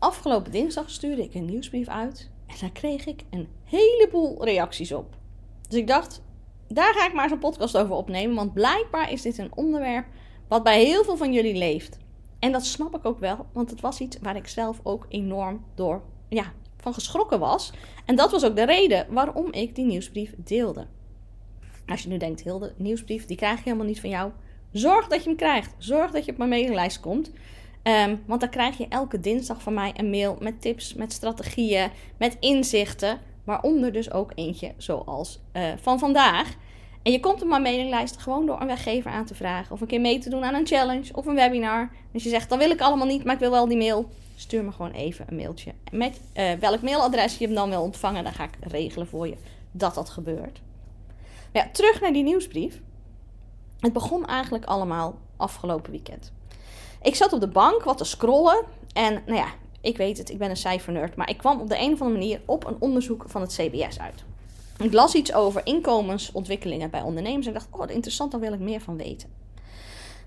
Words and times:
afgelopen 0.00 0.52
dinsdag 0.52 0.90
stuurde 0.90 1.22
ik 1.22 1.34
een 1.34 1.44
nieuwsbrief 1.44 1.88
uit 1.88 2.30
en 2.46 2.54
daar 2.60 2.72
kreeg 2.72 3.06
ik 3.06 3.22
een 3.30 3.48
heleboel 3.64 4.44
reacties 4.44 4.92
op. 4.92 5.16
Dus 5.68 5.78
ik 5.78 5.86
dacht, 5.86 6.22
daar 6.68 6.94
ga 6.94 7.06
ik 7.06 7.14
maar 7.14 7.30
een 7.30 7.38
podcast 7.38 7.76
over 7.76 7.94
opnemen, 7.94 8.36
want 8.36 8.54
blijkbaar 8.54 9.12
is 9.12 9.22
dit 9.22 9.38
een 9.38 9.54
onderwerp 9.54 10.06
wat 10.48 10.62
bij 10.62 10.84
heel 10.84 11.04
veel 11.04 11.16
van 11.16 11.32
jullie 11.32 11.56
leeft. 11.56 11.98
En 12.38 12.52
dat 12.52 12.64
snap 12.64 12.96
ik 12.96 13.04
ook 13.04 13.18
wel, 13.18 13.46
want 13.52 13.70
het 13.70 13.80
was 13.80 14.00
iets 14.00 14.18
waar 14.22 14.36
ik 14.36 14.48
zelf 14.48 14.80
ook 14.82 15.06
enorm 15.08 15.64
door 15.74 16.02
ja, 16.28 16.52
van 16.76 16.94
geschrokken 16.94 17.40
was. 17.40 17.72
En 18.04 18.16
dat 18.16 18.30
was 18.30 18.44
ook 18.44 18.56
de 18.56 18.64
reden 18.64 19.06
waarom 19.10 19.52
ik 19.52 19.74
die 19.74 19.84
nieuwsbrief 19.84 20.34
deelde. 20.36 20.86
Als 21.86 22.02
je 22.02 22.08
nu 22.08 22.16
denkt, 22.16 22.42
Hilde, 22.42 22.74
nieuwsbrief, 22.76 23.26
die 23.26 23.36
krijg 23.36 23.56
je 23.56 23.64
helemaal 23.64 23.86
niet 23.86 24.00
van 24.00 24.10
jou. 24.10 24.32
Zorg 24.72 25.08
dat 25.08 25.22
je 25.22 25.28
hem 25.28 25.38
krijgt. 25.38 25.74
Zorg 25.78 26.10
dat 26.10 26.24
je 26.24 26.30
op 26.30 26.38
mijn 26.38 26.50
mailinglijst 26.50 27.00
komt. 27.00 27.30
Ehm, 27.82 28.16
want 28.26 28.40
dan 28.40 28.50
krijg 28.50 28.78
je 28.78 28.86
elke 28.88 29.20
dinsdag 29.20 29.62
van 29.62 29.74
mij 29.74 29.92
een 29.96 30.10
mail 30.10 30.36
met 30.40 30.60
tips, 30.60 30.94
met 30.94 31.12
strategieën, 31.12 31.90
met 32.16 32.36
inzichten. 32.40 33.18
Waaronder 33.44 33.92
dus 33.92 34.12
ook 34.12 34.32
eentje 34.34 34.72
zoals 34.76 35.40
uh, 35.52 35.62
van 35.80 35.98
vandaag. 35.98 36.54
En 37.02 37.12
je 37.12 37.20
komt 37.20 37.42
op 37.42 37.48
mijn 37.48 37.62
mailinglijst 37.62 38.16
gewoon 38.16 38.46
door 38.46 38.60
een 38.60 38.66
weggever 38.66 39.10
aan 39.10 39.24
te 39.24 39.34
vragen. 39.34 39.72
Of 39.72 39.80
een 39.80 39.86
keer 39.86 40.00
mee 40.00 40.18
te 40.18 40.30
doen 40.30 40.44
aan 40.44 40.54
een 40.54 40.66
challenge 40.66 41.12
of 41.12 41.26
een 41.26 41.34
webinar. 41.34 41.90
Dus 42.12 42.22
je 42.22 42.28
zegt, 42.28 42.48
dan 42.48 42.58
wil 42.58 42.70
ik 42.70 42.80
allemaal 42.80 43.06
niet, 43.06 43.24
maar 43.24 43.34
ik 43.34 43.40
wil 43.40 43.50
wel 43.50 43.68
die 43.68 43.76
mail. 43.76 44.08
Stuur 44.36 44.64
me 44.64 44.72
gewoon 44.72 44.90
even 44.90 45.24
een 45.28 45.36
mailtje. 45.36 45.72
Met 45.92 46.20
uh, 46.34 46.52
welk 46.52 46.82
mailadres 46.82 47.38
je 47.38 47.44
hem 47.44 47.54
dan 47.54 47.68
wil 47.68 47.82
ontvangen, 47.82 48.24
dan 48.24 48.32
ga 48.32 48.44
ik 48.44 48.56
regelen 48.60 49.06
voor 49.06 49.26
je 49.26 49.36
dat 49.70 49.94
dat 49.94 50.10
gebeurt. 50.10 50.60
Ja, 51.52 51.68
terug 51.72 52.00
naar 52.00 52.12
die 52.12 52.22
nieuwsbrief. 52.22 52.80
Het 53.80 53.92
begon 53.92 54.26
eigenlijk 54.26 54.64
allemaal 54.64 55.18
afgelopen 55.36 55.90
weekend. 55.90 56.32
Ik 57.02 57.14
zat 57.14 57.32
op 57.32 57.40
de 57.40 57.48
bank 57.48 57.84
wat 57.84 57.98
te 57.98 58.04
scrollen. 58.04 58.64
En 58.92 59.22
nou 59.26 59.38
ja, 59.38 59.48
ik 59.80 59.96
weet 59.96 60.18
het, 60.18 60.30
ik 60.30 60.38
ben 60.38 60.50
een 60.50 60.56
cijfernerd. 60.56 61.16
Maar 61.16 61.30
ik 61.30 61.38
kwam 61.38 61.60
op 61.60 61.68
de 61.68 61.78
een 61.78 61.92
of 61.92 62.00
andere 62.00 62.18
manier 62.18 62.40
op 62.44 62.66
een 62.66 62.76
onderzoek 62.78 63.24
van 63.26 63.40
het 63.40 63.52
CBS 63.52 63.98
uit. 63.98 64.24
Ik 64.78 64.92
las 64.92 65.14
iets 65.14 65.34
over 65.34 65.60
inkomensontwikkelingen 65.64 66.90
bij 66.90 67.02
ondernemers. 67.02 67.46
En 67.46 67.52
ik 67.52 67.58
dacht, 67.58 67.82
oh, 67.82 67.94
interessant, 67.94 68.30
daar 68.30 68.40
wil 68.40 68.52
ik 68.52 68.60
meer 68.60 68.80
van 68.80 68.96
weten. 68.96 69.28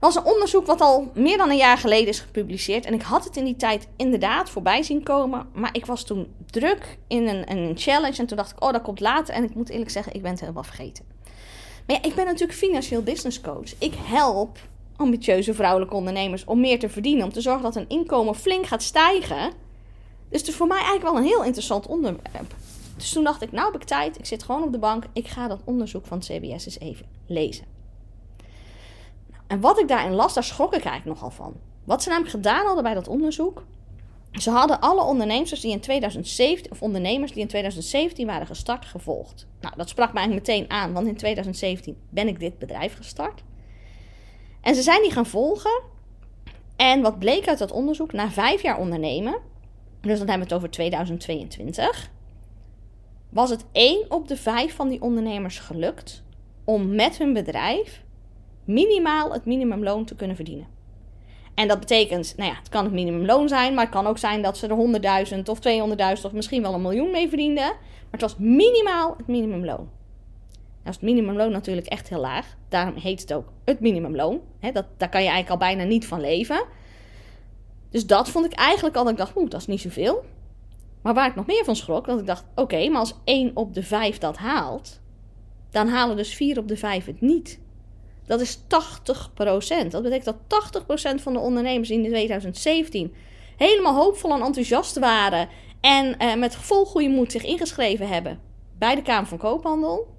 Het 0.04 0.14
was 0.14 0.16
een 0.16 0.34
onderzoek 0.34 0.66
wat 0.66 0.82
al 0.82 1.12
meer 1.14 1.38
dan 1.38 1.50
een 1.50 1.58
jaar 1.58 1.78
geleden 1.78 2.08
is 2.08 2.20
gepubliceerd. 2.20 2.86
En 2.86 2.94
ik 2.94 3.02
had 3.02 3.24
het 3.24 3.38
in 3.38 3.44
die 3.44 3.56
tijd 3.56 3.88
inderdaad 3.96 4.50
voorbij 4.50 4.84
zien 4.84 5.04
komen. 5.04 5.48
Maar 5.54 5.76
ik 5.76 5.86
was 5.86 6.04
toen 6.04 6.34
druk 6.46 6.98
in 7.08 7.28
een, 7.28 7.52
een 7.52 7.78
challenge. 7.78 8.18
En 8.18 8.26
toen 8.26 8.38
dacht 8.38 8.52
ik, 8.52 8.64
oh, 8.64 8.72
dat 8.72 8.82
komt 8.82 9.00
later. 9.00 9.34
En 9.34 9.44
ik 9.44 9.56
moet 9.56 9.70
eerlijk 9.70 9.92
zeggen, 9.92 10.14
ik 10.14 10.22
ben 10.22 10.32
het 10.32 10.40
helemaal 10.40 10.64
vergeten. 10.64 11.06
Maar 11.88 11.96
ja, 11.96 12.04
ik 12.04 12.16
ben 12.16 12.26
natuurlijk 12.26 12.58
financieel 12.60 13.02
business 13.02 13.42
coach. 13.42 13.74
Ik 13.78 13.94
help 13.98 14.58
ambitieuze 14.96 15.54
vrouwelijke 15.54 15.96
ondernemers 15.96 16.46
om 16.46 16.60
meer 16.60 16.80
te 16.80 16.90
verdienen. 16.90 17.26
Om 17.26 17.32
te 17.32 17.42
zorgen 17.42 17.64
dat 17.64 17.76
hun 17.76 17.90
inkomen 17.90 18.36
flink 18.36 18.66
gaat 18.66 18.84
stijgen. 18.84 19.52
Dus 20.30 20.40
het 20.40 20.50
is 20.50 20.56
voor 20.56 20.68
mij 20.68 20.78
eigenlijk 20.78 21.08
wel 21.08 21.18
een 21.18 21.28
heel 21.28 21.44
interessant 21.44 21.88
onderwerp. 21.88 22.56
Dus 22.96 23.12
toen 23.12 23.24
dacht 23.24 23.42
ik, 23.42 23.52
nou 23.52 23.72
heb 23.72 23.82
ik 23.82 23.88
tijd. 23.88 24.20
Ik 24.20 24.26
zit 24.26 24.44
gewoon 24.44 24.64
op 24.64 24.72
de 24.72 24.80
bank. 24.80 25.04
Ik 25.14 25.28
ga 25.28 25.48
dat 25.48 25.62
onderzoek 25.64 26.06
van 26.06 26.20
CBS 26.20 26.66
eens 26.66 26.80
even 26.80 27.06
lezen. 27.28 27.66
En 29.48 29.60
wat 29.60 29.80
ik 29.80 29.88
daarin 29.88 30.14
las, 30.14 30.34
daar 30.34 30.44
schrok 30.44 30.76
ik 30.76 30.84
eigenlijk 30.84 31.20
nogal 31.20 31.32
van. 31.32 31.54
Wat 31.84 32.04
ze 32.04 32.10
namelijk 32.10 32.34
gedaan 32.34 32.66
hadden 32.66 32.84
bij 32.84 32.94
dat 32.94 33.08
onderzoek. 33.08 33.64
Ze 34.32 34.50
hadden 34.50 34.80
alle 34.80 35.04
ondernemers 35.04 35.60
die 35.62 35.72
in 35.72 35.80
2017, 35.80 36.72
of 36.72 36.82
ondernemers 36.82 37.32
die 37.32 37.42
in 37.42 37.48
2017 37.48 38.28
waren 38.28 38.48
gestart, 38.48 38.86
gevolgd. 38.86 39.48
Nou, 39.62 39.76
dat 39.78 39.90
sprak 39.90 40.14
me 40.14 40.20
eigenlijk 40.20 40.48
meteen 40.48 40.70
aan, 40.70 40.94
want 40.94 41.08
in 41.08 41.16
2017 41.16 41.98
ben 42.10 42.28
ik 42.28 42.40
dit 42.40 42.60
bedrijf 42.60 42.96
gestart. 42.96 43.44
En 44.64 44.76
ze 44.76 44.82
zijn 44.82 45.02
die 45.02 45.12
gaan 45.12 45.26
volgen. 45.26 45.82
En 46.76 47.02
wat 47.02 47.20
bleek 47.20 47.48
uit 47.48 47.58
dat 47.58 47.72
onderzoek, 47.72 48.14
na 48.14 48.32
vijf 48.32 48.62
jaar 48.62 48.80
ondernemen, 48.80 49.38
dus 50.02 50.20
dan 50.20 50.28
hebben 50.28 50.48
we 50.48 50.54
het 50.54 50.54
over 50.54 50.70
2022, 50.70 52.12
was 53.30 53.50
het 53.50 53.66
één 53.72 54.06
op 54.12 54.28
de 54.28 54.38
vijf 54.38 54.76
van 54.76 54.90
die 54.90 55.02
ondernemers 55.02 55.60
gelukt 55.60 56.24
om 56.64 56.96
met 56.96 57.18
hun 57.18 57.34
bedrijf 57.34 58.04
minimaal 58.64 59.34
het 59.34 59.46
minimumloon 59.46 60.06
te 60.06 60.16
kunnen 60.16 60.36
verdienen. 60.36 60.68
En 61.54 61.68
dat 61.68 61.80
betekent, 61.80 62.34
nou 62.38 62.50
ja, 62.50 62.58
het 62.58 62.70
kan 62.70 62.84
het 62.84 62.94
minimumloon 62.94 63.48
zijn, 63.48 63.74
maar 63.74 63.84
het 63.84 63.94
kan 63.94 64.08
ook 64.08 64.18
zijn 64.18 64.42
dat 64.42 64.58
ze 64.58 64.68
er 64.68 65.26
100.000 65.38 65.44
of 65.44 65.60
200.000 66.20 66.26
of 66.26 66.32
misschien 66.32 66.62
wel 66.62 66.74
een 66.74 66.82
miljoen 66.82 67.12
mee 67.12 67.28
verdienden. 67.28 67.64
Maar 67.64 68.12
het 68.12 68.22
was 68.22 68.36
minimaal 68.38 69.14
het 69.18 69.28
minimumloon. 69.28 69.90
Nou 70.84 70.96
is 70.96 71.02
het 71.02 71.02
minimumloon 71.02 71.52
natuurlijk 71.52 71.88
echt 71.88 72.10
heel 72.10 72.20
laag. 72.20 72.56
Daarom 72.70 72.96
heet 72.96 73.22
het 73.22 73.34
ook 73.34 73.52
het 73.66 73.80
minimumloon. 73.80 74.42
Dat, 74.60 74.86
daar 74.98 75.10
kan 75.10 75.22
je 75.22 75.30
eigenlijk 75.30 75.50
al 75.50 75.68
bijna 75.68 75.84
niet 75.84 76.08
van 76.08 76.22
leven. 76.22 76.66
Dus 77.90 78.06
dat 78.06 78.30
vond 78.30 78.46
ik 78.46 78.54
eigenlijk 78.54 78.96
al 78.96 79.04
dat 79.04 79.12
ik 79.12 79.18
dacht, 79.18 79.36
dat 79.36 79.62
is 79.62 79.68
niet 79.68 79.82
zoveel. 79.82 80.24
Maar 81.02 81.14
waar 81.14 81.30
ik 81.30 81.36
nog 81.36 81.46
meer 81.46 81.64
van 81.64 81.76
schrok, 81.76 82.06
dat 82.06 82.20
ik 82.20 82.26
dacht, 82.26 82.46
oké, 82.56 82.90
maar 82.90 83.00
als 83.00 83.16
1 83.24 83.52
op 83.54 83.74
de 83.74 83.84
5 83.84 84.18
dat 84.18 84.38
haalt, 84.38 85.00
dan 85.70 85.88
halen 85.88 86.18
dus 86.18 86.34
4 86.36 86.58
op 86.58 86.68
de 86.68 86.78
5 86.78 87.06
het 87.06 87.22
niet. 87.22 87.60
Dat 88.26 88.42
is 88.42 88.58
80%. 88.58 88.68
Dat 89.90 90.04
betekent 90.04 90.36
dat 90.48 90.84
80% 91.20 91.22
van 91.22 91.34
de 91.34 91.40
ondernemers 91.40 91.90
in 91.90 92.04
2017 92.04 93.14
helemaal 93.58 93.96
hoopvol 93.96 94.34
en 94.34 94.42
enthousiast 94.42 95.00
waren 95.00 95.50
en 95.82 96.16
uh, 96.22 96.36
met 96.36 96.56
vol 96.56 96.86
goede 96.86 97.10
moed 97.10 97.32
zich 97.32 97.44
ingeschreven 97.44 98.08
hebben 98.08 98.40
bij 98.78 98.96
de 98.96 99.02
Kamer 99.02 99.28
van 99.28 99.38
Koophandel. 99.38 100.13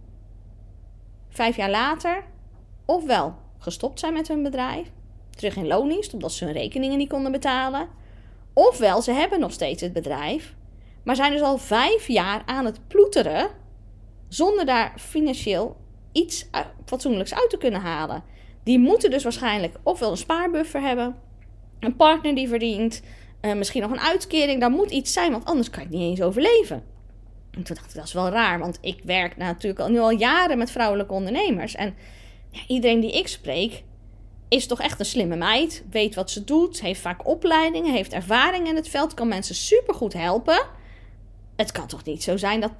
Vijf 1.34 1.56
jaar 1.56 1.70
later, 1.70 2.24
ofwel 2.84 3.34
gestopt 3.58 4.00
zijn 4.00 4.12
met 4.12 4.28
hun 4.28 4.42
bedrijf, 4.42 4.90
terug 5.30 5.56
in 5.56 5.66
loondienst 5.66 6.12
omdat 6.12 6.32
ze 6.32 6.44
hun 6.44 6.52
rekeningen 6.52 6.98
niet 6.98 7.08
konden 7.08 7.32
betalen, 7.32 7.88
ofwel 8.52 9.02
ze 9.02 9.12
hebben 9.12 9.40
nog 9.40 9.52
steeds 9.52 9.82
het 9.82 9.92
bedrijf, 9.92 10.54
maar 11.04 11.16
zijn 11.16 11.32
dus 11.32 11.40
al 11.40 11.58
vijf 11.58 12.08
jaar 12.08 12.42
aan 12.46 12.64
het 12.64 12.88
ploeteren 12.88 13.50
zonder 14.28 14.66
daar 14.66 14.92
financieel 14.96 15.76
iets 16.12 16.46
fatsoenlijks 16.84 17.34
uit 17.34 17.50
te 17.50 17.58
kunnen 17.58 17.80
halen. 17.80 18.22
Die 18.64 18.78
moeten 18.78 19.10
dus 19.10 19.22
waarschijnlijk 19.22 19.76
ofwel 19.82 20.10
een 20.10 20.16
spaarbuffer 20.16 20.80
hebben, 20.80 21.16
een 21.80 21.96
partner 21.96 22.34
die 22.34 22.48
verdient, 22.48 23.02
uh, 23.42 23.54
misschien 23.54 23.82
nog 23.82 23.90
een 23.90 24.00
uitkering. 24.00 24.60
Daar 24.60 24.70
moet 24.70 24.90
iets 24.90 25.12
zijn, 25.12 25.32
want 25.32 25.44
anders 25.44 25.70
kan 25.70 25.82
je 25.82 25.88
niet 25.88 26.10
eens 26.10 26.22
overleven. 26.22 26.93
En 27.56 27.62
toen 27.62 27.76
dacht 27.76 27.88
ik, 27.88 27.94
dat 27.94 28.04
is 28.04 28.12
wel 28.12 28.28
raar, 28.28 28.58
want 28.58 28.78
ik 28.80 29.00
werk 29.04 29.36
natuurlijk 29.36 29.80
al, 29.80 29.88
nu 29.88 29.98
al 29.98 30.10
jaren 30.10 30.58
met 30.58 30.70
vrouwelijke 30.70 31.12
ondernemers. 31.12 31.74
En 31.74 31.94
ja, 32.50 32.60
iedereen 32.68 33.00
die 33.00 33.18
ik 33.18 33.28
spreek, 33.28 33.82
is 34.48 34.66
toch 34.66 34.80
echt 34.80 34.98
een 35.00 35.06
slimme 35.06 35.36
meid, 35.36 35.84
weet 35.90 36.14
wat 36.14 36.30
ze 36.30 36.44
doet, 36.44 36.80
heeft 36.80 37.00
vaak 37.00 37.26
opleidingen, 37.26 37.92
heeft 37.92 38.12
ervaring 38.12 38.68
in 38.68 38.76
het 38.76 38.88
veld, 38.88 39.14
kan 39.14 39.28
mensen 39.28 39.54
supergoed 39.54 40.12
helpen. 40.12 40.66
Het 41.56 41.72
kan 41.72 41.86
toch 41.86 42.04
niet 42.04 42.22
zo 42.22 42.36
zijn 42.36 42.60
dat 42.60 42.72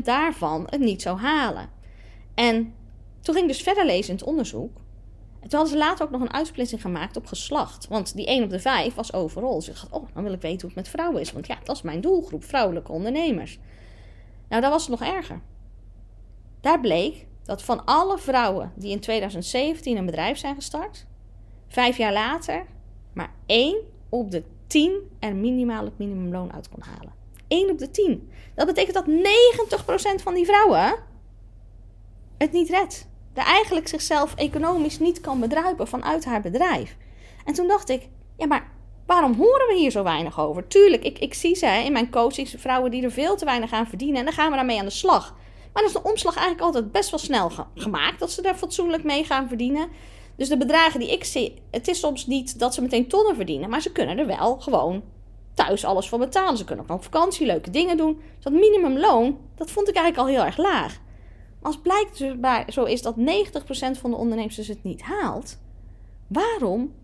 80% 0.00 0.02
daarvan 0.02 0.66
het 0.70 0.80
niet 0.80 1.02
zou 1.02 1.18
halen. 1.18 1.68
En 2.34 2.74
toen 3.20 3.34
ging 3.34 3.46
ik 3.46 3.52
dus 3.52 3.62
verder 3.62 3.86
lezen 3.86 4.10
in 4.10 4.18
het 4.18 4.28
onderzoek. 4.28 4.76
En 5.42 5.48
toen 5.48 5.58
hadden 5.58 5.78
ze 5.78 5.84
later 5.84 6.04
ook 6.04 6.10
nog 6.10 6.20
een 6.20 6.32
uitsplitsing 6.32 6.80
gemaakt 6.80 7.16
op 7.16 7.26
geslacht. 7.26 7.88
Want 7.88 8.14
die 8.14 8.26
1 8.26 8.44
op 8.44 8.50
de 8.50 8.60
5 8.60 8.94
was 8.94 9.12
overal. 9.12 9.54
Dus 9.54 9.68
ik 9.68 9.76
oh, 9.90 10.08
dan 10.14 10.22
wil 10.22 10.32
ik 10.32 10.40
weten 10.40 10.60
hoe 10.60 10.70
het 10.70 10.78
met 10.78 10.88
vrouwen 10.88 11.20
is. 11.20 11.32
Want 11.32 11.46
ja, 11.46 11.58
dat 11.64 11.76
is 11.76 11.82
mijn 11.82 12.00
doelgroep, 12.00 12.44
vrouwelijke 12.44 12.92
ondernemers. 12.92 13.58
Nou, 14.48 14.62
daar 14.62 14.70
was 14.70 14.86
het 14.86 15.00
nog 15.00 15.08
erger. 15.08 15.40
Daar 16.60 16.80
bleek 16.80 17.26
dat 17.44 17.62
van 17.62 17.84
alle 17.84 18.18
vrouwen 18.18 18.72
die 18.76 18.90
in 18.90 19.00
2017 19.00 19.96
een 19.96 20.06
bedrijf 20.06 20.38
zijn 20.38 20.54
gestart, 20.54 21.06
vijf 21.68 21.96
jaar 21.96 22.12
later 22.12 22.66
maar 23.12 23.34
1 23.46 23.76
op 24.08 24.30
de 24.30 24.42
10 24.66 25.00
er 25.18 25.36
minimaal 25.36 25.84
het 25.84 25.98
minimumloon 25.98 26.52
uit 26.52 26.68
kon 26.68 26.82
halen. 26.82 27.12
1 27.48 27.70
op 27.70 27.78
de 27.78 27.90
10. 27.90 28.30
Dat 28.54 28.66
betekent 28.66 28.94
dat 28.94 29.06
90% 30.18 30.22
van 30.22 30.34
die 30.34 30.46
vrouwen 30.46 30.94
het 32.38 32.52
niet 32.52 32.68
redt. 32.68 33.08
Dat 33.32 33.44
eigenlijk 33.44 33.88
zichzelf 33.88 34.34
economisch 34.34 34.98
niet 34.98 35.20
kan 35.20 35.40
bedruipen 35.40 35.88
vanuit 35.88 36.24
haar 36.24 36.40
bedrijf. 36.40 36.96
En 37.44 37.54
toen 37.54 37.68
dacht 37.68 37.88
ik, 37.88 38.08
ja, 38.36 38.46
maar 38.46 38.70
waarom 39.06 39.34
horen 39.34 39.66
we 39.68 39.74
hier 39.78 39.90
zo 39.90 40.02
weinig 40.02 40.40
over? 40.40 40.66
Tuurlijk, 40.66 41.04
ik, 41.04 41.18
ik 41.18 41.34
zie 41.34 41.54
ze 41.54 41.66
in 41.66 41.92
mijn 41.92 42.10
coachings, 42.10 42.54
vrouwen 42.58 42.90
die 42.90 43.02
er 43.02 43.10
veel 43.10 43.36
te 43.36 43.44
weinig 43.44 43.72
aan 43.72 43.86
verdienen. 43.86 44.18
En 44.18 44.24
dan 44.24 44.34
gaan 44.34 44.50
we 44.50 44.56
daarmee 44.56 44.78
aan 44.78 44.84
de 44.84 44.90
slag. 44.90 45.34
Maar 45.72 45.82
dan 45.82 45.92
is 45.92 46.02
de 46.02 46.08
omslag 46.08 46.36
eigenlijk 46.36 46.66
altijd 46.66 46.92
best 46.92 47.10
wel 47.10 47.18
snel 47.18 47.50
gemaakt. 47.74 48.18
Dat 48.18 48.30
ze 48.30 48.42
daar 48.42 48.54
fatsoenlijk 48.54 49.04
mee 49.04 49.24
gaan 49.24 49.48
verdienen. 49.48 49.88
Dus 50.36 50.48
de 50.48 50.56
bedragen 50.56 51.00
die 51.00 51.12
ik 51.12 51.24
zie, 51.24 51.62
het 51.70 51.88
is 51.88 52.00
soms 52.00 52.26
niet 52.26 52.58
dat 52.58 52.74
ze 52.74 52.82
meteen 52.82 53.08
tonnen 53.08 53.36
verdienen. 53.36 53.70
Maar 53.70 53.80
ze 53.80 53.92
kunnen 53.92 54.18
er 54.18 54.26
wel 54.26 54.60
gewoon 54.60 55.02
thuis 55.54 55.84
alles 55.84 56.08
voor 56.08 56.18
betalen. 56.18 56.56
Ze 56.56 56.64
kunnen 56.64 56.84
ook 56.84 56.96
op 56.96 57.02
vakantie 57.02 57.46
leuke 57.46 57.70
dingen 57.70 57.96
doen. 57.96 58.20
Dus 58.34 58.44
dat 58.44 58.52
minimumloon, 58.52 59.38
dat 59.56 59.70
vond 59.70 59.88
ik 59.88 59.94
eigenlijk 59.96 60.28
al 60.28 60.34
heel 60.34 60.46
erg 60.46 60.56
laag. 60.56 61.00
Als 61.62 61.78
blijkt 61.78 62.18
dus 62.18 62.40
bij, 62.40 62.64
zo 62.68 62.84
is 62.84 63.02
dat 63.02 63.14
90% 63.16 63.20
van 64.00 64.10
de 64.10 64.16
ondernemers 64.16 64.56
dus 64.56 64.68
het 64.68 64.82
niet 64.82 65.02
haalt, 65.02 65.58
waarom 66.26 66.94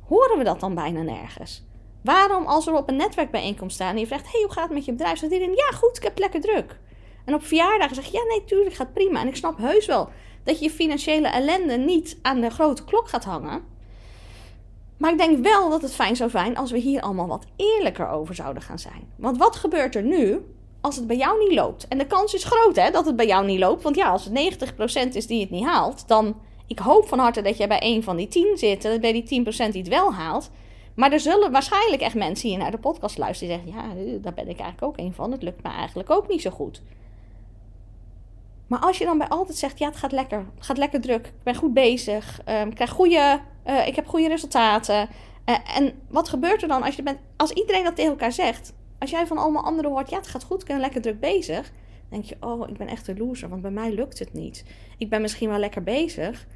horen 0.00 0.38
we 0.38 0.44
dat 0.44 0.60
dan 0.60 0.74
bijna 0.74 1.02
nergens? 1.02 1.62
Waarom 2.02 2.46
als 2.46 2.64
we 2.64 2.72
op 2.72 2.88
een 2.88 2.96
netwerkbijeenkomst 2.96 3.74
staan 3.74 3.94
en 3.94 4.00
je 4.00 4.06
vraagt, 4.06 4.32
hey, 4.32 4.40
hoe 4.40 4.52
gaat 4.52 4.64
het 4.64 4.72
met 4.72 4.84
je 4.84 4.92
bedrijf? 4.92 5.18
Zegt 5.18 5.32
iedereen, 5.32 5.54
ja 5.54 5.76
goed, 5.76 5.96
ik 5.96 6.02
heb 6.02 6.18
lekker 6.18 6.40
druk. 6.40 6.78
En 7.24 7.34
op 7.34 7.44
verjaardagen 7.44 7.94
zeg 7.94 8.04
je, 8.04 8.16
ja 8.16 8.24
nee, 8.28 8.44
tuurlijk 8.44 8.74
gaat 8.74 8.92
prima. 8.92 9.20
En 9.20 9.28
ik 9.28 9.36
snap 9.36 9.58
heus 9.58 9.86
wel 9.86 10.08
dat 10.44 10.60
je 10.60 10.70
financiële 10.70 11.28
ellende 11.28 11.76
niet 11.76 12.18
aan 12.22 12.40
de 12.40 12.50
grote 12.50 12.84
klok 12.84 13.08
gaat 13.08 13.24
hangen. 13.24 13.64
Maar 14.96 15.12
ik 15.12 15.18
denk 15.18 15.44
wel 15.44 15.70
dat 15.70 15.82
het 15.82 15.94
fijn 15.94 16.16
zou 16.16 16.30
zijn 16.30 16.56
als 16.56 16.70
we 16.70 16.78
hier 16.78 17.00
allemaal 17.00 17.28
wat 17.28 17.46
eerlijker 17.56 18.08
over 18.08 18.34
zouden 18.34 18.62
gaan 18.62 18.78
zijn. 18.78 19.12
Want 19.16 19.38
wat 19.38 19.56
gebeurt 19.56 19.94
er 19.94 20.02
nu 20.02 20.40
als 20.82 20.96
het 20.96 21.06
bij 21.06 21.16
jou 21.16 21.38
niet 21.38 21.54
loopt? 21.54 21.88
En 21.88 21.98
de 21.98 22.06
kans 22.06 22.34
is 22.34 22.44
groot 22.44 22.76
hè, 22.76 22.90
dat 22.90 23.06
het 23.06 23.16
bij 23.16 23.26
jou 23.26 23.46
niet 23.46 23.58
loopt. 23.58 23.82
Want 23.82 23.96
ja, 23.96 24.10
als 24.10 24.24
het 24.24 25.12
90% 25.12 25.14
is 25.14 25.26
die 25.26 25.40
het 25.40 25.50
niet 25.50 25.64
haalt, 25.64 26.08
dan 26.08 26.36
ik 26.66 26.78
hoop 26.78 27.08
van 27.08 27.18
harte 27.18 27.42
dat 27.42 27.56
jij 27.56 27.68
bij 27.68 27.80
een 27.82 28.02
van 28.02 28.16
die 28.16 28.28
10 28.28 28.56
zit. 28.56 28.82
Dat 28.82 29.00
bij 29.00 29.12
die 29.12 29.44
10% 29.44 29.46
die 29.70 29.82
het 29.82 29.88
wel 29.88 30.12
haalt. 30.14 30.50
Maar 30.94 31.12
er 31.12 31.20
zullen 31.20 31.52
waarschijnlijk 31.52 32.02
echt 32.02 32.14
mensen 32.14 32.48
hier 32.48 32.58
naar 32.58 32.70
de 32.70 32.78
podcast 32.78 33.18
luisteren 33.18 33.60
die 33.64 33.72
zeggen: 33.72 33.96
Ja, 33.96 34.18
daar 34.18 34.34
ben 34.34 34.48
ik 34.48 34.60
eigenlijk 34.60 34.82
ook 34.82 34.98
een 34.98 35.14
van. 35.14 35.32
Het 35.32 35.42
lukt 35.42 35.62
me 35.62 35.70
eigenlijk 35.70 36.10
ook 36.10 36.28
niet 36.28 36.42
zo 36.42 36.50
goed. 36.50 36.82
Maar 38.66 38.80
als 38.80 38.98
je 38.98 39.04
dan 39.04 39.18
bij 39.18 39.28
altijd 39.28 39.58
zegt: 39.58 39.78
Ja, 39.78 39.86
het 39.86 39.96
gaat 39.96 40.12
lekker. 40.12 40.46
Het 40.54 40.66
gaat 40.66 40.78
lekker 40.78 41.00
druk. 41.00 41.26
Ik 41.26 41.42
ben 41.42 41.54
goed 41.54 41.74
bezig. 41.74 42.40
Um, 42.48 42.68
ik, 42.68 42.74
krijg 42.74 42.90
goede, 42.90 43.40
uh, 43.66 43.86
ik 43.86 43.96
heb 43.96 44.06
goede 44.06 44.28
resultaten. 44.28 45.08
Uh, 45.46 45.76
en 45.76 45.92
wat 46.08 46.28
gebeurt 46.28 46.62
er 46.62 46.68
dan 46.68 46.82
als, 46.82 46.96
je 46.96 47.02
bent, 47.02 47.18
als 47.36 47.50
iedereen 47.50 47.84
dat 47.84 47.96
tegen 47.96 48.10
elkaar 48.10 48.32
zegt? 48.32 48.72
Als 49.02 49.10
jij 49.10 49.26
van 49.26 49.38
allemaal 49.38 49.64
anderen 49.64 49.90
hoort: 49.90 50.10
Ja, 50.10 50.16
het 50.16 50.26
gaat 50.26 50.44
goed. 50.44 50.60
Ik 50.60 50.66
ben 50.66 50.80
lekker 50.80 51.00
druk 51.00 51.20
bezig. 51.20 51.72
Denk 52.08 52.24
je: 52.24 52.36
Oh, 52.40 52.68
ik 52.68 52.76
ben 52.76 52.88
echt 52.88 53.08
een 53.08 53.18
loser. 53.18 53.48
Want 53.48 53.62
bij 53.62 53.70
mij 53.70 53.92
lukt 53.92 54.18
het 54.18 54.32
niet. 54.32 54.64
Ik 54.98 55.10
ben 55.10 55.20
misschien 55.20 55.48
wel 55.48 55.58
lekker 55.58 55.82
bezig. 55.82 56.46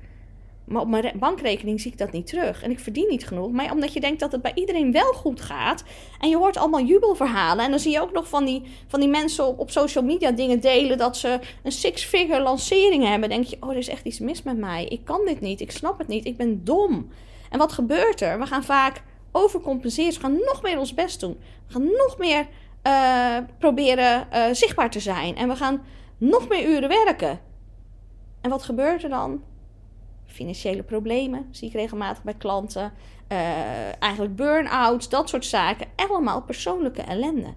Maar 0.65 0.83
op 0.83 0.89
mijn 0.89 1.19
bankrekening 1.19 1.81
zie 1.81 1.93
ik 1.93 1.99
dat 1.99 2.13
niet 2.13 2.27
terug. 2.27 2.63
En 2.63 2.71
ik 2.71 2.79
verdien 2.79 3.09
niet 3.09 3.27
genoeg. 3.27 3.51
Maar 3.51 3.73
omdat 3.73 3.93
je 3.93 4.01
denkt 4.01 4.21
dat 4.21 4.33
het 4.33 4.43
bij 4.43 4.53
iedereen 4.55 4.93
wel 4.93 5.13
goed 5.13 5.41
gaat. 5.41 5.85
En 6.21 6.29
je 6.29 6.37
hoort 6.37 6.57
allemaal 6.57 6.85
jubelverhalen. 6.85 7.65
En 7.65 7.71
dan 7.71 7.81
zie 7.81 7.93
je 7.93 8.01
ook 8.01 8.13
nog 8.13 8.29
van 8.29 8.45
die, 8.45 8.63
van 8.87 9.01
die 9.01 9.09
mensen 9.09 9.47
op, 9.47 9.59
op 9.59 9.71
social 9.71 10.05
media 10.05 10.31
dingen 10.31 10.61
delen. 10.61 10.99
Dat 10.99 11.17
ze 11.17 11.41
een 11.63 11.73
six-figure 11.73 12.43
lancering 12.43 13.03
hebben. 13.03 13.29
Dan 13.29 13.39
denk 13.39 13.51
je, 13.51 13.57
oh, 13.61 13.71
er 13.71 13.77
is 13.77 13.89
echt 13.89 14.05
iets 14.05 14.19
mis 14.19 14.43
met 14.43 14.57
mij. 14.57 14.85
Ik 14.85 15.05
kan 15.05 15.21
dit 15.25 15.41
niet. 15.41 15.61
Ik 15.61 15.71
snap 15.71 15.99
het 15.99 16.09
niet. 16.09 16.25
Ik 16.25 16.37
ben 16.37 16.65
dom. 16.65 17.11
En 17.51 17.59
wat 17.59 17.73
gebeurt 17.73 18.21
er? 18.21 18.39
We 18.39 18.47
gaan 18.47 18.65
vaak 18.65 19.03
overcompenseren. 19.37 20.15
We 20.15 20.21
gaan 20.21 20.39
nog 20.39 20.63
meer 20.63 20.79
ons 20.79 20.95
best 20.95 21.21
doen. 21.21 21.39
We 21.67 21.73
gaan 21.73 21.85
nog 21.85 22.19
meer 22.19 22.47
uh, 22.87 23.39
proberen 23.59 24.29
uh, 24.33 24.45
zichtbaar 24.53 24.91
te 24.91 25.01
zijn. 25.01 25.37
En 25.37 25.49
we 25.49 25.57
gaan 25.57 25.83
nog 26.19 26.49
meer 26.49 26.69
uren 26.69 26.89
werken. 26.89 27.41
En 28.41 28.51
wat 28.51 28.63
gebeurt 28.63 29.03
er 29.03 29.09
dan? 29.09 29.43
financiële 30.37 30.83
problemen 30.83 31.49
zie 31.51 31.69
ik 31.69 31.75
regelmatig 31.75 32.23
bij 32.23 32.35
klanten. 32.35 32.93
Uh, 33.33 34.03
eigenlijk 34.03 34.37
burn-outs, 34.37 35.09
dat 35.09 35.29
soort 35.29 35.45
zaken. 35.45 35.87
Allemaal 35.97 36.43
persoonlijke 36.43 37.03
ellende. 37.03 37.55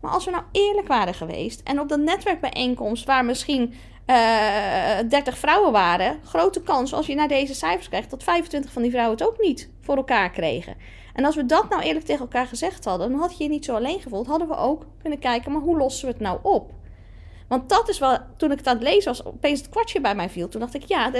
Maar 0.00 0.10
als 0.10 0.24
we 0.24 0.30
nou 0.30 0.42
eerlijk 0.52 0.86
waren 0.86 1.14
geweest 1.14 1.60
en 1.64 1.80
op 1.80 1.88
dat 1.88 2.00
netwerkbijeenkomst 2.00 3.04
waar 3.04 3.24
misschien 3.24 3.74
uh, 4.10 4.98
eh, 4.98 5.08
30 5.08 5.38
vrouwen 5.38 5.72
waren, 5.72 6.20
grote 6.24 6.62
kans 6.62 6.92
als 6.92 7.06
je 7.06 7.14
naar 7.14 7.28
deze 7.28 7.54
cijfers 7.54 7.88
krijgt 7.88 8.10
dat 8.10 8.22
25 8.22 8.72
van 8.72 8.82
die 8.82 8.90
vrouwen 8.90 9.18
het 9.18 9.26
ook 9.28 9.40
niet 9.40 9.70
voor 9.80 9.96
elkaar 9.96 10.30
kregen. 10.30 10.74
En 11.14 11.24
als 11.24 11.36
we 11.36 11.46
dat 11.46 11.68
nou 11.68 11.82
eerlijk 11.82 12.04
tegen 12.04 12.20
elkaar 12.20 12.46
gezegd 12.46 12.84
hadden, 12.84 13.10
dan 13.10 13.20
had 13.20 13.38
je 13.38 13.44
je 13.44 13.50
niet 13.50 13.64
zo 13.64 13.74
alleen 13.74 14.00
gevoeld. 14.00 14.26
Hadden 14.26 14.48
we 14.48 14.56
ook 14.56 14.86
kunnen 15.00 15.18
kijken, 15.18 15.52
maar 15.52 15.60
hoe 15.60 15.76
lossen 15.76 16.06
we 16.06 16.12
het 16.12 16.20
nou 16.20 16.38
op? 16.42 16.70
Want 17.48 17.68
dat 17.68 17.88
is 17.88 17.98
wel, 17.98 18.18
toen 18.36 18.50
ik 18.50 18.58
het 18.58 18.66
aan 18.66 18.74
het 18.74 18.84
lezen 18.84 19.12
was, 19.12 19.24
opeens 19.24 19.60
het 19.60 19.68
kwartje 19.68 20.00
bij 20.00 20.14
mij 20.14 20.30
viel. 20.30 20.48
Toen 20.48 20.60
dacht 20.60 20.74
ik, 20.74 20.84
ja, 20.84 21.10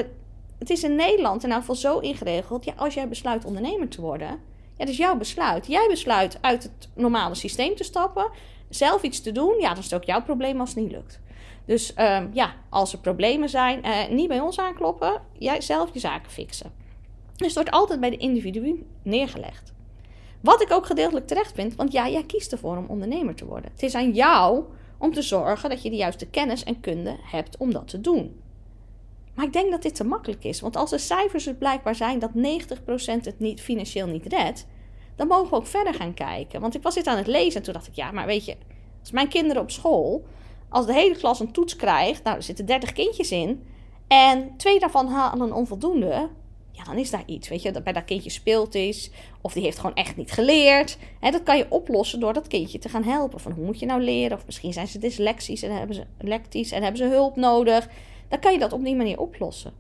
het 0.59 0.71
is 0.71 0.83
in 0.83 0.95
Nederland 0.95 1.45
in 1.45 1.51
elk 1.51 1.61
geval 1.61 1.75
zo 1.75 1.99
ingeregeld. 1.99 2.65
Ja, 2.65 2.73
als 2.77 2.95
jij 2.95 3.09
besluit 3.09 3.45
ondernemer 3.45 3.89
te 3.89 4.01
worden, 4.01 4.29
ja, 4.29 4.85
dat 4.85 4.89
is 4.89 4.97
jouw 4.97 5.17
besluit. 5.17 5.67
Jij 5.67 5.87
besluit 5.89 6.39
uit 6.41 6.63
het 6.63 6.89
normale 6.95 7.35
systeem 7.35 7.77
te 7.77 7.85
stappen, 7.85 8.31
zelf 8.69 9.03
iets 9.03 9.21
te 9.21 9.33
doen. 9.33 9.61
Ja, 9.61 9.69
dan 9.69 9.83
is 9.83 9.95
ook 9.95 10.05
jouw 10.05 10.23
probleem 10.23 10.61
als 10.61 10.69
het 10.69 10.79
niet 10.79 10.93
lukt. 10.93 11.21
Dus 11.69 11.93
um, 11.99 12.31
ja, 12.33 12.55
als 12.69 12.93
er 12.93 12.99
problemen 12.99 13.49
zijn, 13.49 13.87
uh, 13.87 14.09
niet 14.09 14.29
bij 14.29 14.41
ons 14.41 14.59
aankloppen, 14.59 15.23
jij 15.39 15.61
zelf 15.61 15.91
je 15.93 15.99
zaken 15.99 16.31
fixen. 16.31 16.73
Dus 17.37 17.47
het 17.47 17.55
wordt 17.55 17.71
altijd 17.71 18.01
bij 18.01 18.11
de 18.11 18.17
individu 18.17 18.87
neergelegd. 19.03 19.73
Wat 20.41 20.63
ik 20.63 20.73
ook 20.73 20.87
gedeeltelijk 20.87 21.27
terecht 21.27 21.53
vind, 21.55 21.75
want 21.75 21.93
ja, 21.93 22.09
jij 22.09 22.25
kiest 22.25 22.53
ervoor 22.53 22.77
om 22.77 22.87
ondernemer 22.89 23.35
te 23.35 23.47
worden. 23.47 23.71
Het 23.71 23.83
is 23.83 23.95
aan 23.95 24.13
jou 24.13 24.65
om 24.99 25.13
te 25.13 25.23
zorgen 25.23 25.71
dat 25.71 25.83
je 25.83 25.91
de 25.91 25.97
juiste 25.97 26.27
kennis 26.27 26.65
en 26.65 26.81
kunde 26.81 27.17
hebt 27.23 27.57
om 27.57 27.73
dat 27.73 27.89
te 27.89 28.01
doen. 28.01 28.41
Maar 29.35 29.45
ik 29.45 29.53
denk 29.53 29.71
dat 29.71 29.83
dit 29.83 29.95
te 29.95 30.05
makkelijk 30.05 30.45
is. 30.45 30.61
Want 30.61 30.77
als 30.77 30.91
de 30.91 30.99
cijfers 30.99 31.45
het 31.45 31.59
blijkbaar 31.59 31.95
zijn 31.95 32.19
dat 32.19 32.31
90% 32.35 32.35
het 33.21 33.39
niet, 33.39 33.61
financieel 33.61 34.07
niet 34.07 34.27
redt, 34.27 34.67
dan 35.17 35.27
mogen 35.27 35.51
we 35.51 35.57
ook 35.57 35.67
verder 35.67 35.95
gaan 35.95 36.15
kijken. 36.15 36.61
Want 36.61 36.75
ik 36.75 36.83
was 36.83 36.95
dit 36.95 37.07
aan 37.07 37.17
het 37.17 37.27
lezen 37.27 37.57
en 37.57 37.63
toen 37.63 37.75
dacht 37.75 37.87
ik, 37.87 37.95
ja, 37.95 38.11
maar 38.11 38.27
weet 38.27 38.45
je, 38.45 38.57
als 39.01 39.11
mijn 39.11 39.29
kinderen 39.29 39.63
op 39.63 39.71
school, 39.71 40.25
als 40.69 40.87
de 40.87 40.93
hele 40.93 41.17
klas 41.17 41.41
een 41.41 41.53
toets 41.53 41.77
krijgt, 41.77 42.25
nou, 42.25 42.37
er 42.37 42.43
zitten 42.43 42.67
30 42.67 42.93
kindjes 42.93 43.31
in, 43.31 43.67
en 44.09 44.57
twee 44.57 44.79
daarvan 44.79 45.09
halen 45.09 45.41
een 45.41 45.53
onvoldoende, 45.53 46.29
ja, 46.73 46.85
dan 46.85 46.97
is 46.97 47.11
daar 47.11 47.23
iets, 47.27 47.49
weet 47.49 47.63
je, 47.63 47.73
dat 47.73 47.85
bij 47.85 47.93
dat 47.93 48.05
kindje 48.05 48.31
speelt 48.31 48.75
is, 48.75 49.11
of 49.41 49.53
die 49.53 49.63
heeft 49.63 49.79
gewoon 49.79 49.95
echt 49.95 50.17
niet 50.17 50.33
geleerd. 50.33 50.99
Hè, 51.21 51.31
dat 51.31 51.43
kan 51.43 51.57
je 51.57 51.67
oplossen 51.69 52.21
door 52.21 52.33
dat 52.33 52.47
kindje 52.47 52.79
te 52.79 52.89
gaan 52.89 53.03
helpen. 53.03 53.41
Van 53.41 53.53
hoe 53.53 53.65
moet 53.65 53.79
je 53.79 53.87
nou 53.87 54.01
leren? 54.01 54.37
Of 54.37 54.47
misschien 54.47 54.73
zijn 54.73 54.87
ze 54.87 54.99
dyslexisch 54.99 55.63
en 55.63 55.77
hebben 55.77 55.95
ze, 55.95 56.05
lectisch 56.19 56.73
en 56.73 56.83
hebben 56.83 57.01
ze 57.01 57.09
hulp 57.09 57.37
nodig 57.37 57.89
dan 58.29 58.39
kan 58.39 58.53
je 58.53 58.59
dat 58.59 58.73
op 58.73 58.85
die 58.85 58.97
manier 58.97 59.21
oplossen. 59.21 59.73